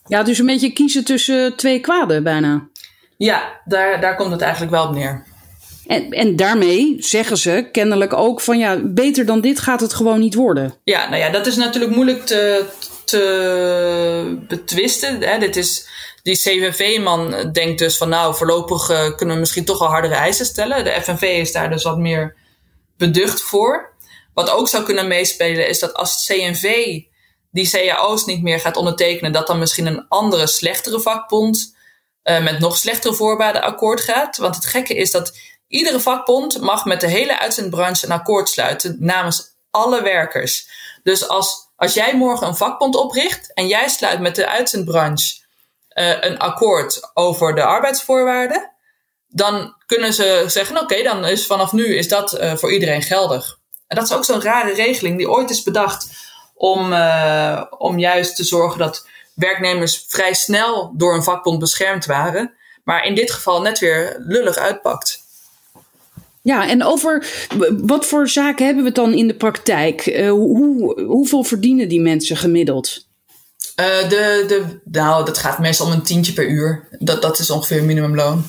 Ja, 0.06 0.22
dus 0.22 0.38
een 0.38 0.46
beetje 0.46 0.72
kiezen 0.72 1.04
tussen 1.04 1.56
twee 1.56 1.80
kwaden 1.80 2.22
bijna. 2.22 2.68
Ja, 3.16 3.60
daar, 3.64 4.00
daar 4.00 4.16
komt 4.16 4.30
het 4.30 4.40
eigenlijk 4.40 4.72
wel 4.72 4.86
op 4.86 4.94
neer. 4.94 5.26
En, 5.86 6.10
en 6.10 6.36
daarmee 6.36 6.96
zeggen 6.98 7.36
ze 7.36 7.68
kennelijk 7.72 8.12
ook 8.12 8.40
van 8.40 8.58
ja, 8.58 8.78
beter 8.84 9.26
dan 9.26 9.40
dit 9.40 9.58
gaat 9.58 9.80
het 9.80 9.94
gewoon 9.94 10.20
niet 10.20 10.34
worden. 10.34 10.74
Ja, 10.84 11.08
nou 11.08 11.22
ja, 11.22 11.30
dat 11.30 11.46
is 11.46 11.56
natuurlijk 11.56 11.94
moeilijk 11.94 12.26
te, 12.26 12.64
te 13.04 14.38
betwisten. 14.48 15.22
Hè. 15.22 15.38
Dit 15.38 15.56
is, 15.56 15.88
die 16.22 16.36
CVV-man 16.36 17.50
denkt 17.52 17.78
dus 17.78 17.96
van 17.96 18.08
nou, 18.08 18.34
voorlopig 18.34 18.90
uh, 18.90 19.16
kunnen 19.16 19.34
we 19.34 19.40
misschien 19.40 19.64
toch 19.64 19.78
wel 19.78 19.88
hardere 19.88 20.14
eisen 20.14 20.46
stellen. 20.46 20.84
De 20.84 21.00
FNV 21.02 21.22
is 21.22 21.52
daar 21.52 21.70
dus 21.70 21.82
wat 21.82 21.98
meer 21.98 22.36
beducht 22.98 23.42
voor. 23.42 23.96
Wat 24.34 24.50
ook 24.50 24.68
zou 24.68 24.84
kunnen 24.84 25.08
meespelen 25.08 25.68
is 25.68 25.78
dat 25.78 25.94
als 25.94 26.14
het 26.14 26.38
CNV 26.38 27.00
die 27.50 27.70
cao's 27.70 28.24
niet 28.24 28.42
meer 28.42 28.60
gaat 28.60 28.76
ondertekenen, 28.76 29.32
dat 29.32 29.46
dan 29.46 29.58
misschien 29.58 29.86
een 29.86 30.08
andere, 30.08 30.46
slechtere 30.46 31.00
vakbond 31.00 31.76
uh, 32.24 32.42
met 32.42 32.58
nog 32.58 32.76
slechtere 32.76 33.14
voorwaarden 33.14 33.62
akkoord 33.62 34.00
gaat. 34.00 34.36
Want 34.36 34.54
het 34.54 34.66
gekke 34.66 34.94
is 34.94 35.10
dat 35.10 35.38
iedere 35.68 36.00
vakbond 36.00 36.60
mag 36.60 36.84
met 36.84 37.00
de 37.00 37.06
hele 37.06 37.38
uitzendbranche 37.38 38.06
een 38.06 38.12
akkoord 38.12 38.48
sluiten 38.48 38.96
namens 39.00 39.56
alle 39.70 40.02
werkers. 40.02 40.68
Dus 41.02 41.28
als, 41.28 41.70
als 41.76 41.94
jij 41.94 42.16
morgen 42.16 42.46
een 42.46 42.56
vakbond 42.56 42.96
opricht 42.96 43.54
en 43.54 43.66
jij 43.66 43.88
sluit 43.88 44.20
met 44.20 44.34
de 44.34 44.48
uitzendbranche 44.48 45.36
uh, 45.94 46.16
een 46.20 46.38
akkoord 46.38 47.10
over 47.14 47.54
de 47.54 47.64
arbeidsvoorwaarden, 47.64 48.72
dan 49.28 49.74
kunnen 49.86 50.12
ze 50.12 50.44
zeggen, 50.46 50.76
oké, 50.76 50.84
okay, 50.84 51.02
dan 51.02 51.26
is 51.26 51.46
vanaf 51.46 51.72
nu 51.72 51.96
is 51.96 52.08
dat 52.08 52.40
uh, 52.40 52.56
voor 52.56 52.72
iedereen 52.72 53.02
geldig. 53.02 53.58
En 53.86 53.96
dat 53.96 54.04
is 54.04 54.12
ook 54.12 54.24
zo'n 54.24 54.42
rare 54.42 54.74
regeling 54.74 55.16
die 55.16 55.30
ooit 55.30 55.50
is 55.50 55.62
bedacht 55.62 56.08
om, 56.54 56.92
uh, 56.92 57.62
om 57.78 57.98
juist 57.98 58.36
te 58.36 58.44
zorgen 58.44 58.78
dat 58.78 59.06
werknemers 59.34 60.04
vrij 60.08 60.34
snel 60.34 60.92
door 60.96 61.14
een 61.14 61.22
vakbond 61.22 61.58
beschermd 61.58 62.06
waren, 62.06 62.54
maar 62.84 63.04
in 63.04 63.14
dit 63.14 63.30
geval 63.30 63.60
net 63.60 63.78
weer 63.78 64.16
lullig 64.18 64.56
uitpakt. 64.56 65.26
Ja, 66.42 66.68
en 66.68 66.84
over 66.84 67.26
wat 67.82 68.06
voor 68.06 68.28
zaken 68.28 68.64
hebben 68.64 68.82
we 68.82 68.88
het 68.88 68.98
dan 68.98 69.12
in 69.12 69.26
de 69.26 69.34
praktijk? 69.34 70.06
Uh, 70.06 70.30
hoe, 70.30 71.00
hoeveel 71.02 71.44
verdienen 71.44 71.88
die 71.88 72.00
mensen 72.00 72.36
gemiddeld? 72.36 73.06
De, 73.74 74.44
de, 74.48 74.80
nou, 74.84 75.24
dat 75.24 75.38
gaat 75.38 75.58
meestal 75.58 75.86
om 75.86 75.92
een 75.92 76.02
tientje 76.02 76.32
per 76.32 76.48
uur. 76.48 76.88
Dat, 76.98 77.22
dat 77.22 77.38
is 77.38 77.50
ongeveer 77.50 77.84
minimumloon. 77.84 78.44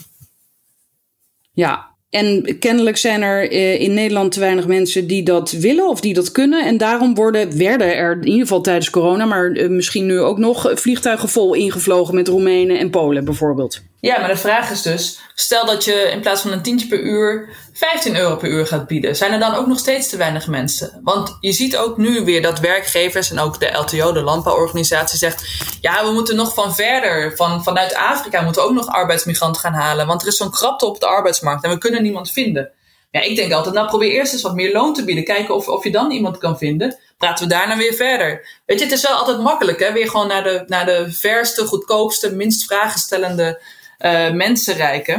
Ja, 1.51 1.89
en 2.09 2.57
kennelijk 2.59 2.97
zijn 2.97 3.21
er 3.21 3.51
eh, 3.51 3.81
in 3.81 3.93
Nederland 3.93 4.31
te 4.31 4.39
weinig 4.39 4.67
mensen 4.67 5.07
die 5.07 5.23
dat 5.23 5.51
willen 5.51 5.87
of 5.87 6.01
die 6.01 6.13
dat 6.13 6.31
kunnen. 6.31 6.65
En 6.65 6.77
daarom 6.77 7.15
worden, 7.15 7.57
werden 7.57 7.95
er 7.95 8.11
in 8.11 8.27
ieder 8.27 8.41
geval 8.41 8.61
tijdens 8.61 8.89
corona, 8.89 9.25
maar 9.25 9.51
eh, 9.51 9.69
misschien 9.69 10.05
nu 10.05 10.19
ook 10.19 10.37
nog 10.37 10.71
vliegtuigen 10.73 11.29
vol 11.29 11.53
ingevlogen 11.53 12.15
met 12.15 12.27
Roemenen 12.27 12.79
en 12.79 12.89
Polen 12.89 13.25
bijvoorbeeld. 13.25 13.81
Ja, 14.01 14.19
maar 14.19 14.27
de 14.27 14.37
vraag 14.37 14.71
is 14.71 14.81
dus: 14.81 15.19
stel 15.35 15.65
dat 15.65 15.83
je 15.83 15.93
in 15.93 16.19
plaats 16.21 16.41
van 16.41 16.51
een 16.51 16.61
tientje 16.61 16.87
per 16.87 16.99
uur 16.99 17.49
15 17.73 18.15
euro 18.15 18.35
per 18.35 18.49
uur 18.49 18.67
gaat 18.67 18.87
bieden. 18.87 19.15
Zijn 19.15 19.33
er 19.33 19.39
dan 19.39 19.55
ook 19.55 19.67
nog 19.67 19.79
steeds 19.79 20.09
te 20.09 20.17
weinig 20.17 20.47
mensen? 20.47 20.99
Want 21.03 21.37
je 21.39 21.51
ziet 21.51 21.77
ook 21.77 21.97
nu 21.97 22.23
weer 22.23 22.41
dat 22.41 22.59
werkgevers 22.59 23.31
en 23.31 23.39
ook 23.39 23.59
de 23.59 23.71
LTO, 23.71 24.11
de 24.11 24.21
landbouworganisatie, 24.21 25.17
zegt: 25.17 25.43
ja, 25.81 26.05
we 26.05 26.11
moeten 26.11 26.35
nog 26.35 26.53
van 26.53 26.75
verder, 26.75 27.35
van, 27.35 27.63
vanuit 27.63 27.95
Afrika 27.95 28.41
moeten 28.41 28.61
we 28.61 28.67
ook 28.67 28.75
nog 28.75 28.87
arbeidsmigranten 28.87 29.61
gaan 29.61 29.73
halen. 29.73 30.07
Want 30.07 30.21
er 30.21 30.27
is 30.27 30.37
zo'n 30.37 30.51
krapte 30.51 30.85
op 30.85 30.99
de 30.99 31.07
arbeidsmarkt 31.07 31.63
en 31.63 31.69
we 31.69 31.77
kunnen 31.77 32.03
niemand 32.03 32.31
vinden. 32.31 32.71
Ja, 33.11 33.21
ik 33.21 33.35
denk 33.35 33.51
altijd, 33.51 33.75
nou 33.75 33.87
probeer 33.87 34.11
eerst 34.11 34.33
eens 34.33 34.41
wat 34.41 34.55
meer 34.55 34.73
loon 34.73 34.93
te 34.93 35.03
bieden. 35.03 35.23
Kijken 35.23 35.55
of, 35.55 35.67
of 35.67 35.83
je 35.83 35.91
dan 35.91 36.11
iemand 36.11 36.37
kan 36.37 36.57
vinden. 36.57 36.97
Praten 37.17 37.47
we 37.47 37.53
daarna 37.53 37.77
weer 37.77 37.93
verder. 37.93 38.61
Weet 38.65 38.79
je, 38.79 38.85
het 38.85 38.93
is 38.93 39.07
wel 39.07 39.17
altijd 39.17 39.39
makkelijk, 39.39 39.79
hè? 39.79 39.91
Weer 39.91 40.09
gewoon 40.09 40.27
naar 40.27 40.43
de, 40.43 40.63
naar 40.67 40.85
de 40.85 41.11
verste, 41.11 41.65
goedkoopste, 41.65 42.35
minst 42.35 42.65
vragenstellende 42.65 43.61
uh. 43.99 45.17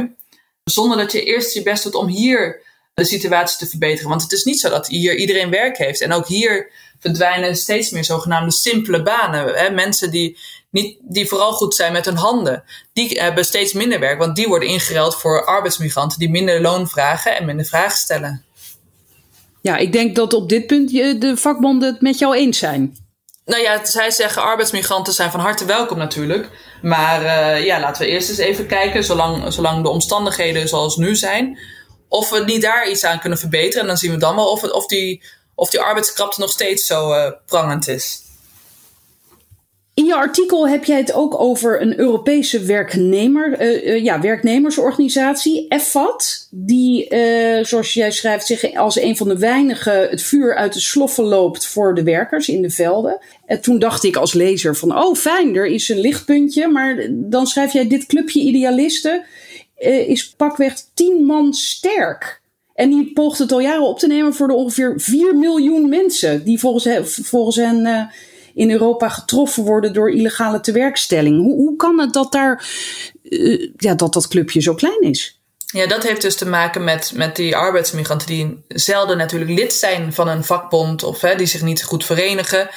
Zonder 0.63 0.97
dat 0.97 1.11
je 1.11 1.23
eerst 1.23 1.53
je 1.53 1.63
best 1.63 1.83
doet 1.83 1.95
om 1.95 2.07
hier 2.07 2.61
de 2.93 3.05
situatie 3.05 3.57
te 3.57 3.67
verbeteren. 3.67 4.09
Want 4.09 4.21
het 4.21 4.31
is 4.31 4.43
niet 4.43 4.59
zo 4.59 4.69
dat 4.69 4.87
hier 4.87 5.15
iedereen 5.15 5.49
werk 5.49 5.77
heeft. 5.77 6.01
En 6.01 6.11
ook 6.11 6.27
hier 6.27 6.71
verdwijnen 6.99 7.55
steeds 7.55 7.89
meer 7.89 8.03
zogenaamde 8.03 8.51
simpele 8.51 9.03
banen. 9.03 9.55
Hè? 9.55 9.69
Mensen 9.69 10.11
die, 10.11 10.37
niet, 10.69 10.97
die 11.01 11.27
vooral 11.27 11.51
goed 11.51 11.75
zijn 11.75 11.91
met 11.91 12.05
hun 12.05 12.15
handen. 12.15 12.63
Die 12.93 13.19
hebben 13.19 13.45
steeds 13.45 13.73
minder 13.73 13.99
werk, 13.99 14.17
want 14.19 14.35
die 14.35 14.47
worden 14.47 14.69
ingeruild 14.69 15.15
voor 15.15 15.45
arbeidsmigranten 15.45 16.19
die 16.19 16.29
minder 16.29 16.61
loon 16.61 16.89
vragen 16.89 17.37
en 17.37 17.45
minder 17.45 17.65
vragen 17.65 17.97
stellen. 17.97 18.43
Ja, 19.61 19.77
ik 19.77 19.91
denk 19.91 20.15
dat 20.15 20.33
op 20.33 20.49
dit 20.49 20.67
punt 20.67 20.91
de 21.21 21.33
vakbonden 21.37 21.91
het 21.91 22.01
met 22.01 22.19
jou 22.19 22.35
eens 22.35 22.57
zijn. 22.57 22.97
Nou 23.51 23.63
ja, 23.63 23.85
zij 23.85 24.11
zeggen 24.11 24.41
arbeidsmigranten 24.41 25.13
zijn 25.13 25.31
van 25.31 25.39
harte 25.39 25.65
welkom 25.65 25.97
natuurlijk. 25.97 26.49
Maar 26.81 27.21
uh, 27.23 27.65
ja, 27.65 27.79
laten 27.79 28.01
we 28.01 28.07
eerst 28.07 28.29
eens 28.29 28.37
even 28.37 28.67
kijken, 28.67 29.03
zolang, 29.03 29.53
zolang 29.53 29.83
de 29.83 29.89
omstandigheden 29.89 30.67
zoals 30.67 30.97
nu 30.97 31.15
zijn, 31.15 31.59
of 32.07 32.29
we 32.29 32.43
niet 32.43 32.61
daar 32.61 32.89
iets 32.89 33.03
aan 33.03 33.19
kunnen 33.19 33.39
verbeteren. 33.39 33.81
En 33.81 33.87
dan 33.87 33.97
zien 33.97 34.11
we 34.11 34.17
dan 34.17 34.35
wel 34.35 34.51
of, 34.51 34.61
het, 34.61 34.71
of, 34.71 34.85
die, 34.85 35.23
of 35.55 35.69
die 35.69 35.79
arbeidskrapte 35.79 36.39
nog 36.39 36.49
steeds 36.49 36.85
zo 36.85 37.13
uh, 37.13 37.31
prangend 37.45 37.87
is. 37.87 38.21
In 39.93 40.05
je 40.05 40.15
artikel 40.15 40.67
heb 40.67 40.83
jij 40.83 40.97
het 40.97 41.13
ook 41.13 41.39
over 41.39 41.81
een 41.81 41.99
Europese 41.99 42.63
werknemer, 42.63 43.61
uh, 43.61 43.85
uh, 43.85 44.03
ja, 44.03 44.21
werknemersorganisatie, 44.21 45.65
EFAT, 45.67 46.47
die, 46.51 47.15
uh, 47.15 47.63
zoals 47.63 47.93
jij 47.93 48.11
schrijft, 48.11 48.45
zich 48.45 48.75
als 48.75 48.99
een 48.99 49.17
van 49.17 49.27
de 49.27 49.37
weinigen 49.37 50.09
het 50.09 50.21
vuur 50.21 50.55
uit 50.55 50.73
de 50.73 50.79
sloffen 50.79 51.23
loopt 51.23 51.67
voor 51.67 51.95
de 51.95 52.03
werkers 52.03 52.49
in 52.49 52.61
de 52.61 52.69
velden. 52.69 53.19
En 53.45 53.61
toen 53.61 53.79
dacht 53.79 54.03
ik 54.03 54.15
als 54.15 54.33
lezer 54.33 54.75
van, 54.75 54.97
oh 54.97 55.15
fijn, 55.15 55.55
er 55.55 55.65
is 55.65 55.89
een 55.89 55.99
lichtpuntje, 55.99 56.67
maar 56.67 57.07
dan 57.09 57.47
schrijf 57.47 57.73
jij 57.73 57.87
dit 57.87 58.05
clubje 58.05 58.39
idealisten 58.39 59.25
is 60.07 60.29
pakweg 60.29 60.73
tien 60.93 61.25
man 61.25 61.53
sterk. 61.53 62.41
En 62.73 62.89
die 62.89 63.13
poogt 63.13 63.37
het 63.37 63.51
al 63.51 63.59
jaren 63.59 63.87
op 63.87 63.99
te 63.99 64.07
nemen 64.07 64.33
voor 64.33 64.47
de 64.47 64.53
ongeveer 64.53 64.93
4 64.97 65.35
miljoen 65.35 65.89
mensen 65.89 66.43
die 66.43 66.59
volgens, 66.59 67.09
volgens 67.21 67.55
hen 67.55 68.09
in 68.53 68.71
Europa 68.71 69.09
getroffen 69.09 69.63
worden 69.63 69.93
door 69.93 70.11
illegale 70.11 70.59
tewerkstelling. 70.59 71.37
Hoe, 71.37 71.55
hoe 71.55 71.75
kan 71.75 71.99
het 71.99 72.13
dat 72.13 72.31
daar, 72.31 72.65
uh, 73.23 73.69
ja, 73.77 73.93
dat 73.93 74.13
dat 74.13 74.27
clubje 74.27 74.61
zo 74.61 74.73
klein 74.73 75.01
is? 75.01 75.39
Ja, 75.65 75.87
dat 75.87 76.03
heeft 76.03 76.21
dus 76.21 76.35
te 76.35 76.47
maken 76.47 76.83
met, 76.83 77.11
met 77.15 77.35
die 77.35 77.55
arbeidsmigranten 77.55 78.27
die 78.27 78.63
zelden 78.67 79.17
natuurlijk 79.17 79.51
lid 79.51 79.73
zijn 79.73 80.13
van 80.13 80.27
een 80.27 80.43
vakbond 80.43 81.03
of 81.03 81.21
hè, 81.21 81.35
die 81.35 81.47
zich 81.47 81.61
niet 81.61 81.83
goed 81.83 82.05
verenigen. 82.05 82.69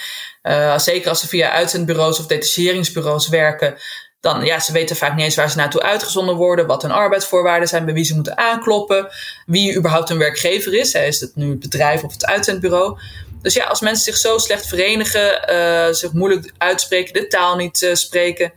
Uh, 0.43 0.79
zeker 0.79 1.09
als 1.09 1.21
ze 1.21 1.29
via 1.29 1.51
uitzendbureaus 1.51 2.19
of 2.19 2.27
detacheringsbureaus 2.27 3.29
werken, 3.29 3.75
dan 4.21 4.45
ja, 4.45 4.61
ze 4.61 4.73
weten 4.73 4.97
vaak 4.97 5.15
niet 5.15 5.25
eens 5.25 5.35
waar 5.35 5.51
ze 5.51 5.57
naartoe 5.57 5.83
uitgezonden 5.83 6.37
worden, 6.37 6.67
wat 6.67 6.83
hun 6.83 6.91
arbeidsvoorwaarden 6.91 7.69
zijn, 7.69 7.85
bij 7.85 7.95
wie 7.95 8.05
ze 8.05 8.15
moeten 8.15 8.39
aankloppen, 8.39 9.09
wie 9.47 9.77
überhaupt 9.77 10.09
hun 10.09 10.19
werkgever 10.19 10.75
is. 10.75 10.95
Is 10.95 11.21
het 11.21 11.37
nu 11.37 11.51
het 11.51 11.61
bedrijf 11.61 12.03
of 12.03 12.13
het 12.13 12.27
uitzendbureau? 12.27 12.99
Dus 13.45 13.55
ja, 13.55 13.65
als 13.65 13.81
mensen 13.81 14.05
zich 14.05 14.17
zo 14.17 14.39
slecht 14.39 14.67
verenigen, 14.67 15.53
uh, 15.53 15.95
zich 15.95 16.13
moeilijk 16.13 16.53
uitspreken, 16.59 17.13
de 17.13 17.27
taal 17.27 17.57
niet 17.57 17.83
uh, 17.83 17.95
spreken, 17.95 18.53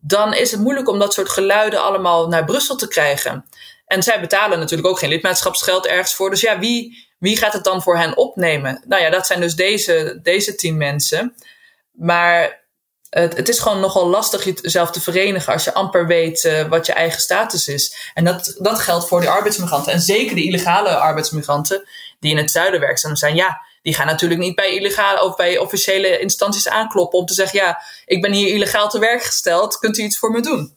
dan 0.00 0.34
is 0.34 0.50
het 0.50 0.60
moeilijk 0.60 0.88
om 0.88 0.98
dat 0.98 1.12
soort 1.12 1.28
geluiden 1.28 1.82
allemaal 1.82 2.28
naar 2.28 2.44
Brussel 2.44 2.76
te 2.76 2.88
krijgen. 2.88 3.44
En 3.86 4.02
zij 4.02 4.20
betalen 4.20 4.58
natuurlijk 4.58 4.88
ook 4.88 4.98
geen 4.98 5.08
lidmaatschapsgeld 5.08 5.86
ergens 5.86 6.14
voor. 6.14 6.30
Dus 6.30 6.40
ja, 6.40 6.58
wie, 6.58 7.08
wie 7.18 7.36
gaat 7.36 7.52
het 7.52 7.64
dan 7.64 7.82
voor 7.82 7.98
hen 7.98 8.16
opnemen? 8.16 8.84
Nou 8.88 9.02
ja, 9.02 9.10
dat 9.10 9.26
zijn 9.26 9.40
dus 9.40 9.54
deze, 9.54 10.18
deze 10.22 10.54
tien 10.54 10.76
mensen. 10.76 11.34
Maar 11.92 12.64
het, 13.10 13.36
het 13.36 13.48
is 13.48 13.58
gewoon 13.58 13.80
nogal 13.80 14.08
lastig 14.08 14.44
jezelf 14.44 14.90
te 14.90 15.00
verenigen 15.00 15.52
als 15.52 15.64
je 15.64 15.74
amper 15.74 16.06
weet 16.06 16.44
uh, 16.44 16.68
wat 16.68 16.86
je 16.86 16.92
eigen 16.92 17.20
status 17.20 17.68
is. 17.68 18.10
En 18.14 18.24
dat, 18.24 18.56
dat 18.58 18.78
geldt 18.78 19.08
voor 19.08 19.20
die 19.20 19.30
arbeidsmigranten. 19.30 19.92
En 19.92 20.00
zeker 20.00 20.34
de 20.34 20.44
illegale 20.44 20.96
arbeidsmigranten 20.96 21.88
die 22.20 22.30
in 22.30 22.36
het 22.36 22.50
zuiden 22.50 22.80
werkzaam 22.80 23.16
zijn. 23.16 23.34
Ja, 23.34 23.65
die 23.86 23.94
gaan 23.94 24.06
natuurlijk 24.06 24.40
niet 24.40 24.54
bij 24.54 24.74
illegale 24.74 25.24
of 25.24 25.36
bij 25.36 25.58
officiële 25.58 26.18
instanties 26.18 26.68
aankloppen 26.68 27.18
om 27.18 27.26
te 27.26 27.34
zeggen: 27.34 27.58
ja, 27.58 27.82
ik 28.06 28.22
ben 28.22 28.32
hier 28.32 28.54
illegaal 28.54 28.88
te 28.88 28.98
werk 28.98 29.22
gesteld, 29.22 29.78
kunt 29.78 29.98
u 29.98 30.02
iets 30.02 30.18
voor 30.18 30.30
me 30.30 30.40
doen? 30.40 30.76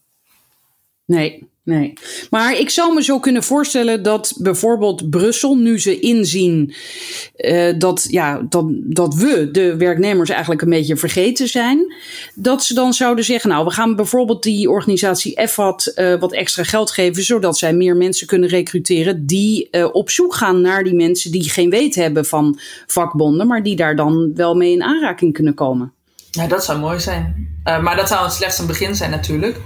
Nee, 1.06 1.50
Nee, 1.70 1.94
maar 2.30 2.60
ik 2.60 2.70
zou 2.70 2.94
me 2.94 3.04
zo 3.04 3.20
kunnen 3.20 3.44
voorstellen 3.44 4.04
dat 4.04 4.34
bijvoorbeeld 4.38 5.10
Brussel, 5.10 5.56
nu 5.56 5.80
ze 5.80 6.00
inzien 6.00 6.74
uh, 7.38 7.74
dat, 7.78 8.06
ja, 8.10 8.42
dat, 8.50 8.66
dat 8.72 9.14
we, 9.14 9.50
de 9.52 9.76
werknemers, 9.76 10.30
eigenlijk 10.30 10.62
een 10.62 10.70
beetje 10.70 10.98
vergeten 10.98 11.48
zijn, 11.48 11.94
dat 12.36 12.64
ze 12.64 12.74
dan 12.74 12.94
zouden 12.94 13.24
zeggen: 13.24 13.50
Nou, 13.50 13.66
we 13.66 13.72
gaan 13.72 13.96
bijvoorbeeld 13.96 14.44
die 14.44 14.70
organisatie 14.70 15.36
EFAT 15.36 15.92
uh, 15.96 16.20
wat 16.20 16.34
extra 16.34 16.64
geld 16.64 16.92
geven, 16.92 17.24
zodat 17.24 17.58
zij 17.58 17.74
meer 17.74 17.96
mensen 17.96 18.28
kunnen 18.28 18.50
recruteren 18.50 19.26
die 19.26 19.68
uh, 19.72 19.88
op 19.92 20.10
zoek 20.10 20.36
gaan 20.36 20.62
naar 20.62 20.84
die 20.84 20.96
mensen 20.96 21.32
die 21.32 21.50
geen 21.50 21.70
weet 21.70 21.96
hebben 21.96 22.26
van 22.26 22.60
vakbonden, 22.88 23.48
maar 23.48 23.64
die 23.64 23.76
daar 23.76 23.96
dan 23.96 24.32
wel 24.36 24.56
mee 24.56 24.72
in 24.72 24.84
aanraking 24.84 25.34
kunnen 25.34 25.54
komen. 25.54 25.94
Ja, 26.32 26.48
dat 26.48 26.66
zou 26.66 26.80
mooi 26.80 27.00
zijn. 27.00 27.48
maar 27.64 27.96
dat 27.96 28.08
zou 28.08 28.30
slechts 28.30 28.60
een 28.60 28.68
begin 28.68 28.96
zijn, 28.96 29.12
natuurlijk. 29.12 29.58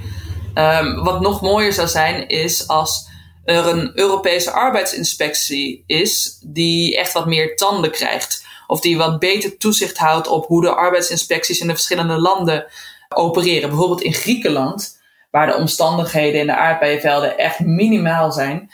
Um, 0.55 1.03
wat 1.03 1.21
nog 1.21 1.41
mooier 1.41 1.73
zou 1.73 1.87
zijn, 1.87 2.27
is 2.27 2.67
als 2.67 3.07
er 3.45 3.67
een 3.67 3.91
Europese 3.95 4.51
arbeidsinspectie 4.51 5.83
is 5.87 6.39
die 6.45 6.97
echt 6.97 7.13
wat 7.13 7.25
meer 7.25 7.55
tanden 7.55 7.91
krijgt. 7.91 8.45
Of 8.67 8.79
die 8.79 8.97
wat 8.97 9.19
beter 9.19 9.57
toezicht 9.57 9.97
houdt 9.97 10.27
op 10.27 10.45
hoe 10.45 10.61
de 10.61 10.73
arbeidsinspecties 10.73 11.59
in 11.59 11.67
de 11.67 11.73
verschillende 11.73 12.19
landen 12.19 12.65
opereren. 13.09 13.69
Bijvoorbeeld 13.69 14.01
in 14.01 14.13
Griekenland, 14.13 15.01
waar 15.31 15.47
de 15.47 15.55
omstandigheden 15.55 16.39
in 16.39 16.45
de 16.45 16.55
aardbeienvelden 16.55 17.37
echt 17.37 17.59
minimaal 17.59 18.31
zijn. 18.31 18.71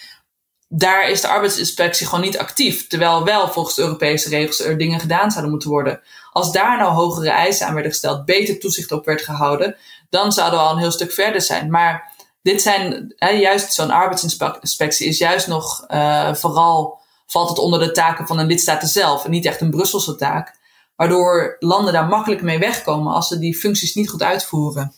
Daar 0.68 1.10
is 1.10 1.22
de 1.22 1.28
arbeidsinspectie 1.28 2.08
gewoon 2.08 2.24
niet 2.24 2.38
actief. 2.38 2.88
Terwijl 2.88 3.24
wel 3.24 3.48
volgens 3.48 3.80
Europese 3.80 4.30
regels 4.30 4.60
er 4.60 4.78
dingen 4.78 5.00
gedaan 5.00 5.32
zouden 5.32 5.52
moeten 5.52 5.70
worden. 5.70 6.02
Als 6.32 6.52
daar 6.52 6.78
nou 6.78 6.92
hogere 6.92 7.30
eisen 7.30 7.68
aan 7.68 7.74
werden 7.74 7.92
gesteld, 7.92 8.26
beter 8.26 8.60
toezicht 8.60 8.92
op 8.92 9.06
werd 9.06 9.22
gehouden, 9.22 9.76
dan 10.10 10.32
zouden 10.32 10.60
we 10.60 10.66
al 10.66 10.72
een 10.72 10.80
heel 10.80 10.92
stuk 10.92 11.12
verder 11.12 11.42
zijn. 11.42 11.70
Maar 11.70 12.14
dit 12.42 12.62
zijn, 12.62 13.14
hè, 13.16 13.30
juist 13.30 13.74
zo'n 13.74 13.92
arbeidsinspectie 13.92 15.08
is 15.08 15.18
juist 15.18 15.48
nog 15.48 15.86
uh, 15.88 16.34
vooral, 16.34 17.00
valt 17.28 17.50
het 17.50 17.60
onder 17.60 17.80
de 17.80 17.92
taken 17.92 18.28
van 18.28 18.40
een 18.40 18.48
lidstaat 18.48 18.90
zelf 18.90 19.26
en 19.26 19.32
niet 19.32 19.46
echt 19.46 19.62
een 19.62 19.70
Brusselse 19.70 20.16
taak. 20.16 20.58
Waardoor 20.96 21.56
landen 21.60 21.94
daar 21.94 22.08
makkelijk 22.08 22.42
mee 22.42 22.60
wegkomen 22.60 23.14
als 23.14 23.28
ze 23.28 23.40
die 23.40 23.58
functies 23.58 23.96
niet 23.96 24.10
goed 24.10 24.24
uitvoeren. 24.24 24.94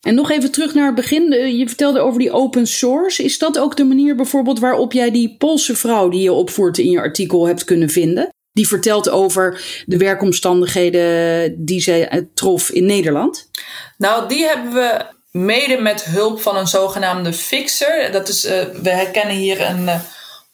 En 0.00 0.14
nog 0.14 0.30
even 0.30 0.52
terug 0.52 0.74
naar 0.74 0.86
het 0.86 0.94
begin. 0.94 1.56
Je 1.56 1.66
vertelde 1.66 2.00
over 2.00 2.18
die 2.18 2.32
open 2.32 2.66
source. 2.66 3.24
Is 3.24 3.38
dat 3.38 3.58
ook 3.58 3.76
de 3.76 3.84
manier 3.84 4.16
bijvoorbeeld 4.16 4.58
waarop 4.58 4.92
jij 4.92 5.10
die 5.10 5.36
Poolse 5.36 5.76
vrouw 5.76 6.08
die 6.08 6.22
je 6.22 6.32
opvoert 6.32 6.78
in 6.78 6.90
je 6.90 7.00
artikel 7.00 7.46
hebt 7.46 7.64
kunnen 7.64 7.88
vinden? 7.88 8.28
Die 8.60 8.68
vertelt 8.68 9.10
over 9.10 9.62
de 9.86 9.96
werkomstandigheden 9.96 11.64
die 11.64 11.80
zij 11.80 12.28
trof 12.34 12.70
in 12.70 12.86
Nederland. 12.86 13.50
Nou, 13.96 14.28
die 14.28 14.44
hebben 14.44 14.72
we 14.72 15.04
mede 15.30 15.78
met 15.78 16.04
hulp 16.04 16.40
van 16.40 16.56
een 16.56 16.66
zogenaamde 16.66 17.32
fixer. 17.32 18.12
Dat 18.12 18.28
is, 18.28 18.44
uh, 18.44 18.62
we 18.82 18.90
herkennen 18.90 19.36
hier 19.36 19.60
een 19.60 19.82
uh, 19.82 20.00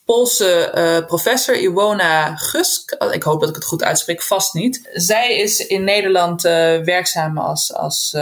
Poolse 0.05 1.05
professor, 1.07 1.57
Iwona 1.57 2.37
Gusk. 2.37 2.97
Ik 3.11 3.23
hoop 3.23 3.41
dat 3.41 3.49
ik 3.49 3.55
het 3.55 3.65
goed 3.65 3.85
uitspreek, 3.85 4.23
vast 4.23 4.55
niet. 4.55 4.89
Zij 4.93 5.37
is 5.37 5.67
in 5.67 5.85
Nederland 5.85 6.43
werkzaam 6.43 7.39
als, 7.39 7.75
als 7.75 8.17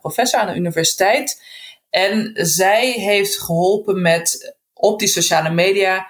professor 0.00 0.40
aan 0.40 0.46
de 0.46 0.54
universiteit. 0.54 1.42
En 1.90 2.30
zij 2.34 2.90
heeft 2.90 3.38
geholpen 3.40 4.02
met 4.02 4.56
op 4.74 4.98
die 4.98 5.08
sociale 5.08 5.50
media 5.50 6.06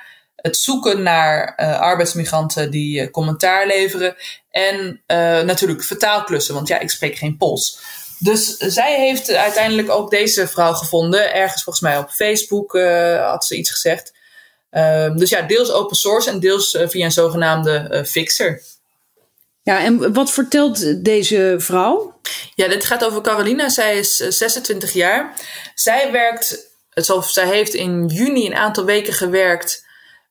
het 0.47 0.57
zoeken 0.57 1.03
naar 1.03 1.55
uh, 1.57 1.81
arbeidsmigranten 1.81 2.71
die 2.71 3.01
uh, 3.01 3.11
commentaar 3.11 3.67
leveren. 3.67 4.17
En 4.51 5.03
uh, 5.07 5.41
natuurlijk 5.41 5.85
vertaalklussen, 5.85 6.55
want 6.55 6.69
ja, 6.69 6.79
ik 6.79 6.91
spreek 6.91 7.17
geen 7.17 7.37
Pools. 7.37 7.79
Dus 8.19 8.57
zij 8.57 9.01
heeft 9.01 9.33
uiteindelijk 9.33 9.91
ook 9.91 10.11
deze 10.11 10.49
vrouw 10.49 10.73
gevonden. 10.73 11.35
Ergens 11.35 11.63
volgens 11.63 11.85
mij 11.85 11.99
op 11.99 12.11
Facebook 12.11 12.73
had 13.21 13.45
ze 13.45 13.57
iets 13.57 13.71
gezegd. 13.71 14.15
Ehm, 14.71 15.17
dus 15.17 15.31
ja, 15.31 15.43
deels 15.43 15.71
open 15.71 15.97
source 15.97 16.31
en 16.31 16.41
deels 16.41 16.79
via 16.87 17.05
een 17.05 17.13
zogenaamde 17.13 18.05
fixer. 18.07 18.63
Ja, 19.63 19.85
en 19.85 20.13
wat 20.13 20.31
vertelt 20.31 21.05
deze 21.05 21.55
vrouw? 21.59 22.21
Ja, 22.55 22.69
dit 22.69 22.85
gaat 22.85 23.05
over 23.05 23.21
Carolina. 23.21 23.69
Zij 23.69 23.99
is 23.99 24.17
26 24.17 24.93
jaar. 24.93 25.35
Zij 25.75 26.13
werkt, 26.13 26.69
alsof 26.93 27.31
zij 27.31 27.47
heeft 27.47 27.75
in 27.75 28.07
juni 28.07 28.47
een 28.47 28.55
aantal 28.55 28.85
weken 28.85 29.13
gewerkt 29.13 29.86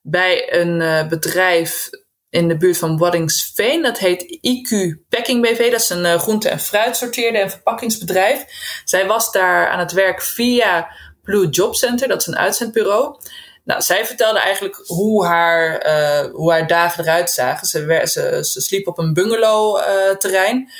bij 0.08 0.60
een 0.60 0.80
uh, 0.80 1.06
bedrijf 1.06 1.88
in 2.28 2.48
de 2.48 2.56
buurt 2.56 2.78
van 2.78 2.98
Waddingsveen. 2.98 3.82
Dat 3.82 3.98
heet 3.98 4.22
IQ 4.22 4.98
Packing 5.08 5.42
BV. 5.42 5.70
Dat 5.70 5.80
is 5.80 5.88
een 5.88 6.04
uh, 6.04 6.18
groente- 6.18 6.48
en 6.48 6.60
fruitsorteerde 6.60 7.38
en 7.38 7.50
verpakkingsbedrijf. 7.50 8.44
Zij 8.84 9.06
was 9.06 9.32
daar 9.32 9.68
aan 9.68 9.78
het 9.78 9.92
werk 9.92 10.22
via 10.22 10.88
Blue 11.22 11.48
Job 11.48 11.74
Center. 11.74 12.08
Dat 12.08 12.20
is 12.20 12.26
een 12.26 12.38
uitzendbureau. 12.38 13.20
Nou, 13.64 13.82
zij 13.82 14.06
vertelde 14.06 14.38
eigenlijk 14.38 14.82
hoe 14.86 15.26
haar, 15.26 15.86
uh, 15.86 16.32
hoe 16.32 16.50
haar 16.50 16.66
dagen 16.66 17.04
eruit 17.04 17.30
zagen. 17.30 17.66
Ze, 17.66 18.02
ze, 18.04 18.44
ze 18.44 18.60
sliep 18.60 18.86
op 18.86 18.98
een 18.98 19.12
bungalow-terrein. 19.12 20.70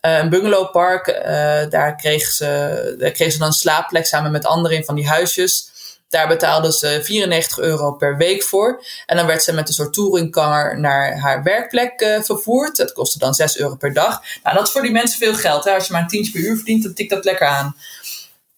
een 0.00 0.28
bungalowpark. 0.28 1.06
daar, 1.70 1.96
kreeg 1.96 2.22
ze, 2.22 2.94
daar 2.98 3.10
kreeg 3.10 3.32
ze 3.32 3.38
dan 3.38 3.46
een 3.46 3.52
slaapplek 3.52 4.06
samen 4.06 4.30
met 4.30 4.46
anderen 4.46 4.76
in 4.76 4.84
van 4.84 4.94
die 4.94 5.08
huisjes. 5.08 5.69
Daar 6.10 6.28
betaalde 6.28 6.72
ze 6.72 7.00
94 7.02 7.58
euro 7.58 7.92
per 7.92 8.16
week 8.16 8.42
voor. 8.42 8.84
En 9.06 9.16
dan 9.16 9.26
werd 9.26 9.42
ze 9.42 9.52
met 9.52 9.68
een 9.68 9.74
soort 9.74 9.92
touringcar 9.92 10.80
naar 10.80 11.18
haar 11.18 11.42
werkplek 11.42 12.00
uh, 12.00 12.22
vervoerd. 12.22 12.76
Dat 12.76 12.92
kostte 12.92 13.18
dan 13.18 13.34
6 13.34 13.58
euro 13.58 13.74
per 13.74 13.92
dag. 13.92 14.22
Nou, 14.42 14.56
dat 14.56 14.66
is 14.66 14.72
voor 14.72 14.82
die 14.82 14.92
mensen 14.92 15.18
veel 15.18 15.34
geld. 15.34 15.64
Hè? 15.64 15.74
Als 15.74 15.86
je 15.86 15.92
maar 15.92 16.02
een 16.02 16.08
tientje 16.08 16.32
per 16.32 16.40
uur 16.40 16.56
verdient, 16.56 16.82
dan 16.82 16.94
tikt 16.94 17.10
dat 17.10 17.24
lekker 17.24 17.46
aan. 17.46 17.76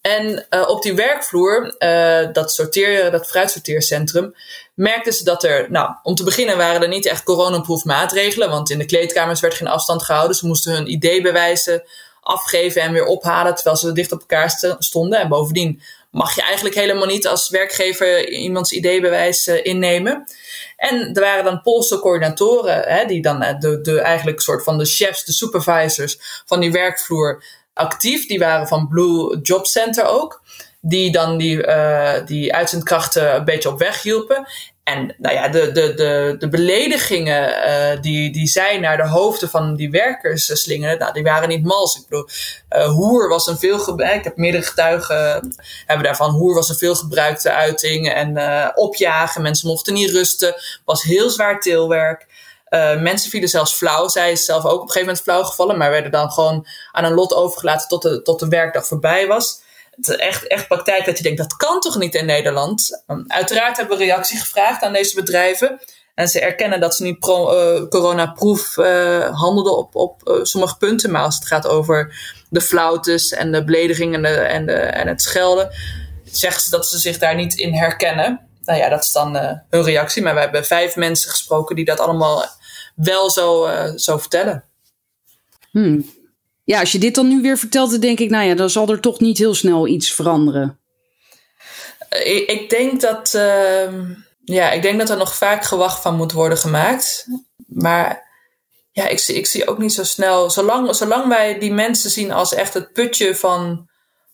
En 0.01 0.45
uh, 0.49 0.69
op 0.69 0.81
die 0.81 0.93
werkvloer, 0.93 1.75
uh, 1.79 2.33
dat, 2.33 2.53
sorteer, 2.53 3.11
dat 3.11 3.27
fruitsorteercentrum, 3.27 4.35
merkten 4.73 5.13
ze 5.13 5.23
dat 5.23 5.43
er, 5.43 5.71
nou, 5.71 5.93
om 6.03 6.15
te 6.15 6.23
beginnen 6.23 6.57
waren 6.57 6.81
er 6.81 6.87
niet 6.87 7.05
echt 7.05 7.23
coronaproof 7.23 7.83
maatregelen, 7.83 8.49
want 8.49 8.69
in 8.69 8.77
de 8.77 8.85
kleedkamers 8.85 9.39
werd 9.39 9.53
geen 9.53 9.67
afstand 9.67 10.03
gehouden. 10.03 10.35
Ze 10.35 10.47
moesten 10.47 10.73
hun 10.73 10.91
idee 10.91 11.21
bewijzen, 11.21 11.83
afgeven 12.21 12.81
en 12.81 12.93
weer 12.93 13.05
ophalen, 13.05 13.55
terwijl 13.55 13.75
ze 13.75 13.91
dicht 13.91 14.11
op 14.11 14.19
elkaar 14.19 14.75
stonden. 14.79 15.19
En 15.19 15.29
bovendien 15.29 15.81
mag 16.13 16.35
je 16.35 16.41
eigenlijk 16.41 16.75
helemaal 16.75 17.05
niet 17.05 17.27
als 17.27 17.49
werkgever 17.49 18.29
iemands 18.29 18.71
ideebewijs 18.71 19.47
uh, 19.47 19.65
innemen. 19.65 20.23
En 20.77 21.13
er 21.13 21.21
waren 21.21 21.43
dan 21.43 21.61
Poolse 21.61 21.99
coördinatoren, 21.99 22.83
hè, 22.87 23.05
die 23.05 23.21
dan 23.21 23.39
de, 23.59 23.81
de, 23.81 23.99
eigenlijk 23.99 24.41
soort 24.41 24.63
van 24.63 24.77
de 24.77 24.85
chefs, 24.85 25.25
de 25.25 25.31
supervisors 25.31 26.43
van 26.45 26.59
die 26.59 26.71
werkvloer 26.71 27.43
actief. 27.73 28.27
Die 28.27 28.39
waren 28.39 28.67
van 28.67 28.87
Blue 28.87 29.39
Job 29.41 29.65
Center 29.65 30.05
ook. 30.05 30.41
Die 30.81 31.11
dan 31.11 31.37
die, 31.37 31.67
uh, 31.67 32.13
die 32.25 32.53
uitzendkrachten 32.53 33.35
een 33.35 33.45
beetje 33.45 33.69
op 33.69 33.79
weg 33.79 34.01
hielpen. 34.01 34.47
En 34.83 35.15
nou 35.17 35.35
ja, 35.35 35.47
de, 35.47 35.71
de, 35.71 35.93
de, 35.93 36.35
de 36.39 36.49
beledigingen 36.49 37.69
uh, 37.69 38.01
die, 38.01 38.31
die 38.31 38.47
zij 38.47 38.79
naar 38.79 38.97
de 38.97 39.07
hoofden 39.07 39.49
van 39.49 39.75
die 39.75 39.91
werkers 39.91 40.49
uh, 40.49 40.55
slingeren, 40.55 40.99
nou, 40.99 41.13
die 41.13 41.23
waren 41.23 41.49
niet 41.49 41.63
mals. 41.63 41.95
Ik 41.95 42.03
bedoel, 42.09 42.27
uh, 42.69 42.85
hoer 42.85 43.29
was 43.29 43.47
een 43.47 43.57
veel 43.57 43.99
Ik 43.99 44.23
heb 44.23 44.37
meerdere 44.37 44.63
getuigen 44.63 45.55
hebben 45.85 46.05
daarvan. 46.05 46.31
Hoer 46.31 46.55
was 46.55 46.69
een 46.69 46.75
veelgebruikte 46.75 47.51
uiting. 47.51 48.09
En 48.13 48.37
opjagen, 48.75 49.41
mensen 49.41 49.67
mochten 49.67 49.93
niet 49.93 50.09
rusten. 50.09 50.55
Was 50.85 51.03
heel 51.03 51.29
zwaar 51.29 51.59
teelwerk. 51.59 52.27
mensen 52.99 53.29
vielen 53.29 53.49
zelfs 53.49 53.73
flauw. 53.73 54.07
Zij 54.07 54.31
is 54.31 54.45
zelf 54.45 54.65
ook 54.65 54.71
op 54.71 54.81
een 54.81 54.87
gegeven 54.87 55.07
moment 55.07 55.23
flauw 55.23 55.43
gevallen, 55.43 55.77
maar 55.77 55.91
werden 55.91 56.11
dan 56.11 56.31
gewoon 56.31 56.67
aan 56.91 57.03
een 57.03 57.13
lot 57.13 57.33
overgelaten 57.33 57.87
tot 57.87 58.01
de, 58.01 58.21
tot 58.21 58.39
de 58.39 58.47
werkdag 58.47 58.87
voorbij 58.87 59.27
was 59.27 59.62
het 59.95 60.15
echt, 60.15 60.47
echt 60.47 60.67
praktijk 60.67 61.05
dat 61.05 61.17
je 61.17 61.23
denkt, 61.23 61.37
dat 61.37 61.55
kan 61.55 61.79
toch 61.79 61.97
niet 61.97 62.15
in 62.15 62.25
Nederland? 62.25 63.03
Um, 63.07 63.23
uiteraard 63.27 63.77
hebben 63.77 63.97
we 63.97 64.03
reactie 64.03 64.39
gevraagd 64.39 64.83
aan 64.83 64.93
deze 64.93 65.15
bedrijven. 65.15 65.79
En 66.15 66.27
ze 66.27 66.39
erkennen 66.39 66.79
dat 66.79 66.95
ze 66.95 67.03
niet 67.03 67.19
pro, 67.19 67.53
uh, 67.53 67.87
coronaproof 67.89 68.77
uh, 68.77 69.39
handelden 69.39 69.77
op, 69.77 69.95
op 69.95 70.21
uh, 70.29 70.43
sommige 70.43 70.77
punten. 70.77 71.11
Maar 71.11 71.23
als 71.23 71.35
het 71.35 71.47
gaat 71.47 71.67
over 71.67 72.15
de 72.49 72.61
flautes 72.61 73.31
en 73.31 73.51
de 73.51 73.63
belediging 73.63 74.13
en, 74.13 74.21
de, 74.21 74.27
en, 74.27 74.65
de, 74.65 74.73
en 74.73 75.07
het 75.07 75.21
schelden, 75.21 75.69
zeggen 76.23 76.61
ze 76.61 76.69
dat 76.69 76.87
ze 76.87 76.97
zich 76.97 77.17
daar 77.17 77.35
niet 77.35 77.53
in 77.53 77.73
herkennen. 77.73 78.47
Nou 78.61 78.79
ja, 78.79 78.89
dat 78.89 79.03
is 79.03 79.11
dan 79.11 79.35
hun 79.69 79.83
reactie. 79.83 80.21
Maar 80.21 80.33
we 80.33 80.39
hebben 80.39 80.65
vijf 80.65 80.95
mensen 80.95 81.29
gesproken 81.29 81.75
die 81.75 81.85
dat 81.85 81.99
allemaal 81.99 82.45
wel 82.95 83.29
zo, 83.29 83.69
zo 83.95 84.17
vertellen. 84.17 84.63
Hmm 85.71 86.21
ja, 86.63 86.79
als 86.79 86.91
je 86.91 86.99
dit 86.99 87.15
dan 87.15 87.27
nu 87.27 87.41
weer 87.41 87.57
vertelt, 87.57 87.91
dan 87.91 87.99
denk 87.99 88.19
ik, 88.19 88.29
nou 88.29 88.45
ja, 88.45 88.55
dan 88.55 88.69
zal 88.69 88.87
er 88.87 88.99
toch 88.99 89.19
niet 89.19 89.37
heel 89.37 89.55
snel 89.55 89.87
iets 89.87 90.11
veranderen. 90.11 90.79
Eh, 92.09 92.35
ik, 92.35 92.49
ik 92.49 92.69
denk 92.69 93.01
dat, 93.01 93.33
uh, 93.35 93.93
ja, 94.43 94.71
ik 94.71 94.81
denk 94.81 94.99
dat 94.99 95.09
er 95.09 95.17
nog 95.17 95.35
vaak 95.35 95.63
gewacht 95.63 96.01
van 96.01 96.15
moet 96.15 96.31
worden 96.31 96.57
gemaakt. 96.57 97.27
Maar 97.67 98.31
ja, 98.91 99.07
ik, 99.07 99.21
ik 99.27 99.45
zie 99.45 99.67
ook 99.67 99.77
niet 99.77 99.93
zo 99.93 100.03
snel. 100.03 100.49
Zolang, 100.49 100.95
zolang 100.95 101.27
wij 101.27 101.59
die 101.59 101.73
mensen 101.73 102.09
zien 102.09 102.31
als 102.31 102.53
echt 102.53 102.73
het 102.73 102.93
putje 102.93 103.35
van, 103.35 103.89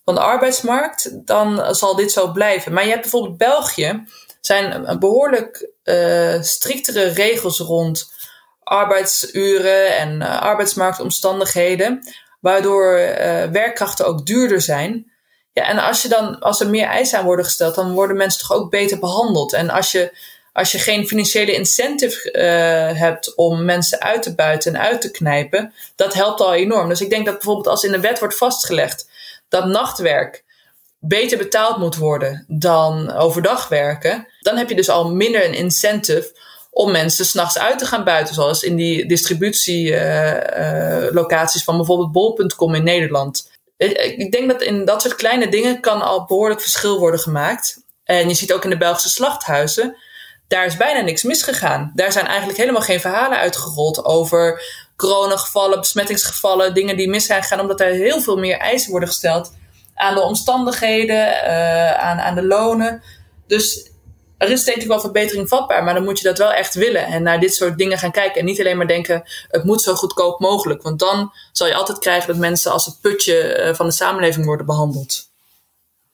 van 0.06 0.16
de 0.16 0.22
arbeidsmarkt, 0.22 1.26
dan 1.26 1.76
zal 1.76 1.96
dit 1.96 2.12
zo 2.12 2.32
blijven. 2.32 2.74
Maar 2.74 2.84
je 2.84 2.90
hebt 2.90 3.02
bijvoorbeeld 3.02 3.38
België, 3.38 4.06
zijn 4.42 5.00
behoorlijk 5.00 5.72
uh, 5.84 6.42
striktere 6.42 7.04
regels 7.04 7.60
rond 7.60 8.12
arbeidsuren 8.70 9.98
en 9.98 10.16
uh, 10.22 10.42
arbeidsmarktomstandigheden, 10.42 12.04
waardoor 12.40 13.00
uh, 13.00 13.44
werkkrachten 13.44 14.06
ook 14.06 14.26
duurder 14.26 14.62
zijn. 14.62 15.12
Ja, 15.54 15.68
en 15.68 15.80
als, 15.80 16.02
je 16.02 16.08
dan, 16.08 16.40
als 16.40 16.60
er 16.60 16.70
meer 16.70 16.86
eisen 16.86 17.20
aan 17.20 17.26
worden 17.26 17.46
gesteld, 17.46 17.76
dan 17.76 17.92
worden 17.92 18.18
mensen 18.18 18.40
toch 18.40 18.58
ook 18.58 18.70
beter 18.70 19.00
behandeld. 19.00 19.54
En 19.54 19.70
als 19.70 19.92
je, 19.92 20.18
als 20.54 20.72
je 20.72 20.80
geen 20.80 21.08
financiële 21.08 21.54
incentive 21.54 22.32
uh, 22.32 23.00
hebt 23.00 23.36
om 23.36 23.66
mensen 23.66 24.02
uit 24.02 24.24
te 24.24 24.36
buiten 24.36 24.76
en 24.76 24.82
uit 24.82 25.02
te 25.02 25.12
knijpen, 25.12 25.74
dat 25.96 26.14
helpt 26.14 26.42
al 26.42 26.54
enorm. 26.54 26.90
Dus 26.90 27.02
ik 27.02 27.10
denk 27.10 27.26
dat 27.26 27.34
bijvoorbeeld 27.34 27.68
als 27.68 27.84
in 27.84 27.92
de 27.92 28.00
wet 28.00 28.20
wordt 28.20 28.38
vastgelegd 28.38 29.10
dat 29.48 29.66
nachtwerk 29.66 30.44
beter 31.00 31.38
betaald 31.38 31.78
moet 31.78 31.96
worden 31.96 32.46
dan 32.48 33.14
overdag 33.14 33.68
werken, 33.68 34.28
dan 34.40 34.58
heb 34.58 34.70
je 34.70 34.76
dus 34.76 34.90
al 34.90 35.12
minder 35.12 35.46
een 35.46 35.54
incentive 35.54 36.32
om 36.70 36.92
mensen 36.92 37.26
s'nachts 37.26 37.58
uit 37.58 37.80
te 37.80 37.86
gaan 37.86 38.04
buiten. 38.04 38.36
Zoals 38.36 38.64
in 38.64 38.76
die 38.76 39.06
distributielocaties 39.06 41.56
uh, 41.56 41.60
uh, 41.60 41.66
van 41.66 41.78
bijvoorbeeld 41.78 42.12
bol.com 42.12 42.76
in 42.76 42.84
Nederland. 42.84 43.52
Ik 43.78 44.32
denk 44.32 44.50
dat 44.50 44.62
in 44.62 44.86
dat 44.86 45.02
soort 45.02 45.16
kleine 45.16 45.50
dingen 45.50 45.80
kan 45.80 46.02
al 46.02 46.26
behoorlijk 46.26 46.62
verschil 46.62 47.00
worden 47.00 47.20
gemaakt. 47.20 47.82
En 48.04 48.28
je 48.28 48.34
ziet 48.34 48.54
ook 48.54 48.64
in 48.64 48.70
de 48.70 48.78
Belgische 48.78 49.10
slachthuizen, 49.10 49.98
daar 50.48 50.66
is 50.66 50.78
bijna 50.78 51.02
niks 51.02 51.24
misgegaan. 51.24 51.92
Daar 51.96 52.12
zijn 52.12 52.28
eigenlijk 52.28 52.58
helemaal 52.58 52.82
geen 52.82 53.00
verhalen 53.00 53.38
uitgerold 53.38 54.06
over 54.06 54.64
coronagevallen, 54.96 55.80
besmettingsgevallen, 55.80 56.74
dingen 56.74 56.98
die 56.98 57.10
mis 57.10 57.26
zijn 57.26 57.42
gegaan, 57.42 57.60
omdat 57.60 57.80
er 57.80 57.92
heel 57.92 58.22
veel 58.22 58.38
meer 58.38 58.58
eisen 58.58 58.92
worden 58.92 59.10
gesteld 59.10 59.54
aan 59.96 60.16
de 60.16 60.22
omstandigheden, 60.22 61.44
aan, 62.00 62.20
aan 62.20 62.36
de 62.36 62.46
lonen. 62.46 63.04
Dus 63.48 63.89
er 64.40 64.50
is 64.52 64.64
denk 64.64 64.82
ik 64.82 64.88
wel 64.88 65.00
verbetering 65.00 65.50
vatbaar, 65.50 65.84
maar 65.84 65.94
dan 65.94 66.04
moet 66.04 66.18
je 66.20 66.28
dat 66.28 66.38
wel 66.38 66.52
echt 66.52 66.74
willen 66.74 67.06
en 67.06 67.24
naar 67.24 67.40
dit 67.40 67.56
soort 67.56 67.78
dingen 67.78 67.98
gaan 67.98 68.12
kijken. 68.12 68.40
En 68.40 68.46
niet 68.46 68.60
alleen 68.60 68.78
maar 68.78 68.88
denken, 68.88 69.24
het 69.48 69.64
moet 69.64 69.82
zo 69.82 69.94
goedkoop 69.94 70.40
mogelijk. 70.40 70.82
Want 70.82 71.00
dan 71.00 71.32
zal 71.52 71.68
je 71.68 71.76
altijd 71.76 72.00
krijgen 72.00 72.28
dat 72.28 72.38
mensen 72.38 72.72
als 72.72 72.86
het 72.86 73.02
putje 73.02 73.38
eh, 73.38 73.74
van 73.74 73.86
de 73.86 73.92
samenleving 73.92 74.46
worden 74.46 74.66
behandeld. 74.66 75.28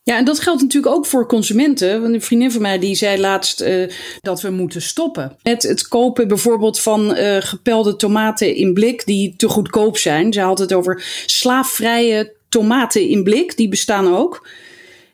Ja, 0.04 0.18
en 0.18 0.26
dat 0.26 0.40
geldt 0.40 0.62
natuurlijk 0.62 0.96
ook 0.96 1.06
voor 1.06 1.28
consumenten. 1.28 2.04
Een 2.04 2.22
vriendin 2.22 2.52
van 2.52 2.62
mij 2.62 2.80
die 2.80 2.96
zei 2.96 3.20
laatst 3.20 3.62
uh, 3.62 3.92
dat 4.22 4.42
we 4.42 4.50
moeten 4.50 4.82
stoppen. 4.82 5.38
Met 5.44 5.64
het 5.64 5.88
kopen 5.88 6.28
bijvoorbeeld 6.28 6.80
van 6.80 7.18
uh, 7.18 7.38
gepelde 7.40 7.96
tomaten 7.96 8.56
in 8.56 8.74
blik 8.74 9.06
die 9.06 9.36
te 9.36 9.48
goedkoop 9.48 9.98
zijn. 9.98 10.34
Ze 10.34 10.42
had 10.42 10.60
het 10.60 10.74
over 10.74 11.04
slaafvrije 11.26 12.34
tomaten 12.50 13.08
in 13.08 13.24
blik, 13.24 13.58
die 13.58 13.70
bestaan 13.70 14.16
ook 14.16 14.48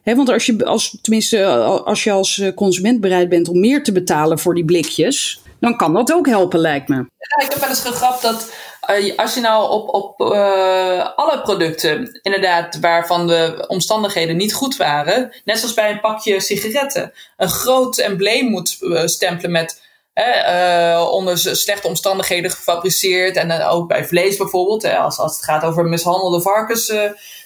want 0.03 0.29
als 0.29 0.45
je, 0.45 0.65
als, 0.65 0.97
tenminste, 1.01 1.45
als 1.85 2.03
je 2.03 2.11
als 2.11 2.39
eh, 2.39 2.53
consument 2.53 3.01
bereid 3.01 3.29
bent 3.29 3.47
om 3.47 3.59
meer 3.59 3.83
te 3.83 3.91
betalen 3.91 4.39
voor 4.39 4.55
die 4.55 4.65
blikjes, 4.65 5.41
dan 5.59 5.77
kan 5.77 5.93
dat 5.93 6.13
ook 6.13 6.27
helpen, 6.27 6.59
lijkt 6.59 6.87
me. 6.87 7.05
Ik 7.43 7.49
heb 7.49 7.59
wel 7.59 7.69
eens 7.69 7.81
gegrapt 7.81 8.21
dat 8.21 8.51
uh, 8.89 9.17
als 9.17 9.33
je 9.33 9.41
nou 9.41 9.69
op, 9.69 9.93
op 9.93 10.21
uh, 10.21 11.15
alle 11.15 11.41
producten, 11.41 12.19
inderdaad, 12.21 12.79
waarvan 12.79 13.27
de 13.27 13.65
omstandigheden 13.67 14.37
niet 14.37 14.53
goed 14.53 14.77
waren, 14.77 15.33
net 15.45 15.57
zoals 15.57 15.73
bij 15.73 15.91
een 15.91 15.99
pakje 15.99 16.39
sigaretten, 16.39 17.13
een 17.37 17.49
groot 17.49 17.97
embleem 17.97 18.45
moet 18.45 18.77
stempelen 19.05 19.51
met 19.51 19.81
onder 21.11 21.37
slechte 21.37 21.87
omstandigheden 21.87 22.51
gefabriceerd. 22.51 23.35
En 23.35 23.63
ook 23.63 23.87
bij 23.87 24.05
vlees 24.05 24.37
bijvoorbeeld, 24.37 24.83
als, 24.83 25.17
als 25.17 25.35
het 25.35 25.45
gaat 25.45 25.63
over 25.63 25.85
mishandelde 25.85 26.41
varkens 26.41 26.93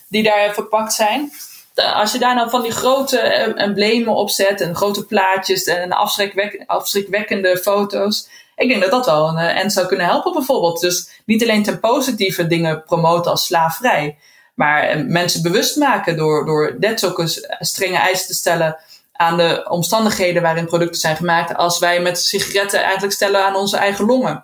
die 0.08 0.24
daar 0.24 0.54
verpakt 0.54 0.94
zijn 0.94 1.32
als 1.76 2.12
je 2.12 2.20
daar 2.20 2.36
nou 2.36 2.50
van 2.50 2.62
die 2.62 2.72
grote 2.72 3.20
emblemen 3.56 4.16
op 4.16 4.30
zet 4.30 4.62
en 4.62 4.76
grote 4.76 5.06
plaatjes 5.06 5.64
en 5.64 5.92
afschrikwek 5.92 6.64
afschrikwekkende 6.66 7.58
foto's. 7.58 8.30
Ik 8.56 8.68
denk 8.68 8.82
dat 8.82 8.92
dat 8.92 9.06
wel 9.06 9.28
een 9.28 9.38
end 9.38 9.74
zou 9.74 9.88
kunnen 9.88 10.06
helpen 10.06 10.34
bijvoorbeeld. 10.34 10.80
Dus 10.80 11.10
niet 11.26 11.44
alleen 11.44 11.64
ten 11.64 11.80
positieve 11.80 12.48
dingen 12.48 12.84
promoten 12.84 13.32
als 13.32 13.46
slaafvrij. 13.46 14.18
Maar 14.54 15.06
mensen 15.06 15.42
bewust 15.42 15.76
maken 15.76 16.18
door, 16.18 16.46
door 16.46 16.76
net 16.80 17.00
zulke 17.00 17.56
strenge 17.60 17.98
eisen 17.98 18.28
te 18.28 18.34
stellen 18.34 18.78
aan 19.14 19.38
de 19.38 19.66
omstandigheden 19.70 20.42
waarin 20.42 20.66
producten 20.66 21.00
zijn 21.00 21.16
gemaakt. 21.16 21.56
Als 21.56 21.80
wij 21.80 22.00
met 22.00 22.20
sigaretten 22.20 22.82
eigenlijk 22.84 23.14
stellen 23.14 23.46
aan 23.46 23.56
onze 23.56 23.78
eigen 23.78 24.06
longen. 24.06 24.44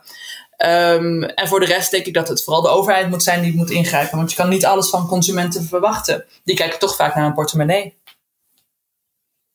Um, 0.66 1.24
en 1.24 1.48
voor 1.48 1.60
de 1.60 1.66
rest 1.66 1.92
denk 1.92 2.06
ik 2.06 2.14
dat 2.14 2.28
het 2.28 2.44
vooral 2.44 2.62
de 2.62 2.70
overheid 2.70 3.10
moet 3.10 3.24
zijn 3.24 3.42
die 3.42 3.56
moet 3.56 3.70
ingrijpen. 3.70 4.18
Want 4.18 4.30
je 4.30 4.36
kan 4.36 4.50
niet 4.50 4.66
alles 4.66 4.90
van 4.90 5.08
consumenten 5.08 5.64
verwachten. 5.64 6.26
Die 6.44 6.56
kijken 6.56 6.80
toch 6.80 6.96
vaak 6.96 7.16
naar 7.16 7.26
een 7.26 7.34
portemonnee. 7.34 8.00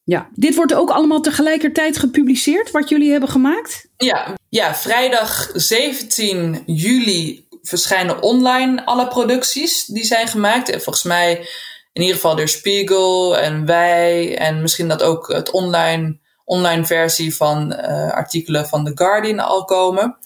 Ja, 0.04 0.28
dit 0.34 0.54
wordt 0.54 0.74
ook 0.74 0.90
allemaal 0.90 1.20
tegelijkertijd 1.20 1.98
gepubliceerd, 1.98 2.70
wat 2.70 2.88
jullie 2.88 3.10
hebben 3.10 3.28
gemaakt? 3.28 3.88
Ja, 3.96 4.34
ja 4.48 4.74
vrijdag 4.74 5.50
17 5.54 6.62
juli 6.66 7.46
verschijnen 7.62 8.22
online 8.22 8.84
alle 8.84 9.08
producties 9.08 9.84
die 9.84 10.04
zijn 10.04 10.28
gemaakt. 10.28 10.68
En 10.68 10.80
volgens 10.80 11.04
mij 11.04 11.48
in 11.92 12.02
ieder 12.02 12.14
geval 12.14 12.34
de 12.34 12.46
Spiegel 12.46 13.38
en 13.38 13.66
wij 13.66 14.38
en 14.38 14.60
misschien 14.60 14.88
dat 14.88 15.02
ook 15.02 15.32
het 15.32 15.50
online, 15.50 16.18
online 16.44 16.84
versie 16.84 17.36
van 17.36 17.72
uh, 17.72 18.12
artikelen 18.12 18.66
van 18.66 18.84
The 18.84 18.92
Guardian 18.94 19.38
al 19.38 19.64
komen. 19.64 20.18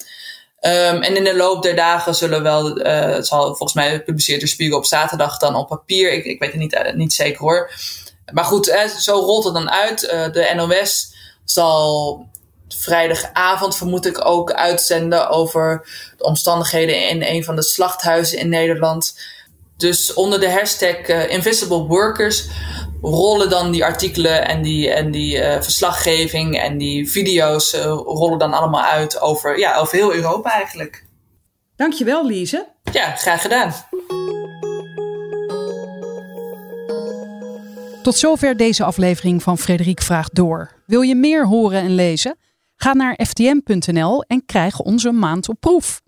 Um, 0.60 1.02
en 1.02 1.16
in 1.16 1.24
de 1.24 1.36
loop 1.36 1.62
der 1.62 1.76
dagen 1.76 2.14
zullen 2.14 2.42
wel, 2.42 2.78
uh, 2.78 2.84
het 2.86 3.26
zal 3.26 3.44
volgens 3.44 3.72
mij 3.72 4.02
publiceert 4.02 4.40
de 4.40 4.46
Spiegel 4.46 4.78
op 4.78 4.86
zaterdag 4.86 5.38
dan 5.38 5.54
op 5.54 5.68
papier. 5.68 6.12
Ik, 6.12 6.24
ik 6.24 6.40
weet 6.40 6.50
het 6.50 6.60
niet, 6.60 6.72
uh, 6.74 6.92
niet 6.92 7.12
zeker 7.12 7.40
hoor. 7.40 7.70
Maar 8.32 8.44
goed, 8.44 8.68
uh, 8.68 8.84
zo 8.84 9.12
rolt 9.14 9.44
het 9.44 9.54
dan 9.54 9.70
uit. 9.70 10.00
de 10.00 10.52
NOS 10.56 11.14
zal 11.44 12.26
vrijdagavond 12.68 13.76
vermoed 13.76 14.06
ik 14.06 14.24
ook 14.24 14.52
uitzenden 14.52 15.28
over 15.28 15.86
de 16.16 16.24
omstandigheden 16.24 17.08
in 17.08 17.22
een 17.22 17.44
van 17.44 17.56
de 17.56 17.62
slachthuizen 17.62 18.38
in 18.38 18.48
Nederland. 18.48 19.18
Dus 19.76 20.14
onder 20.14 20.40
de 20.40 20.50
hashtag 20.50 21.06
Invisible 21.28 21.86
Workers 21.86 22.48
rollen 23.02 23.50
dan 23.50 23.70
die 23.70 23.84
artikelen 23.84 24.46
en 24.46 24.62
die, 24.62 24.90
en 24.90 25.10
die 25.10 25.36
uh, 25.36 25.62
verslaggeving 25.62 26.58
en 26.58 26.78
die 26.78 27.10
video's 27.10 27.74
uh, 27.74 27.82
rollen 28.04 28.38
dan 28.38 28.52
allemaal 28.52 28.82
uit 28.82 29.20
over, 29.20 29.58
ja, 29.58 29.76
over 29.76 29.96
heel 29.96 30.14
Europa 30.14 30.50
eigenlijk. 30.50 31.04
Dankjewel, 31.76 32.26
Lise. 32.26 32.68
Ja, 32.92 33.10
graag 33.10 33.42
gedaan. 33.42 33.72
Tot 38.02 38.16
zover 38.16 38.56
deze 38.56 38.84
aflevering 38.84 39.42
van 39.42 39.58
Frederik 39.58 40.02
Vraagt 40.02 40.34
Door. 40.34 40.70
Wil 40.86 41.00
je 41.00 41.14
meer 41.14 41.46
horen 41.46 41.80
en 41.80 41.94
lezen? 41.94 42.38
Ga 42.76 42.92
naar 42.92 43.18
ftm.nl 43.26 44.22
en 44.22 44.44
krijg 44.46 44.78
onze 44.78 45.10
maand 45.10 45.48
op 45.48 45.56
proef. 45.60 46.00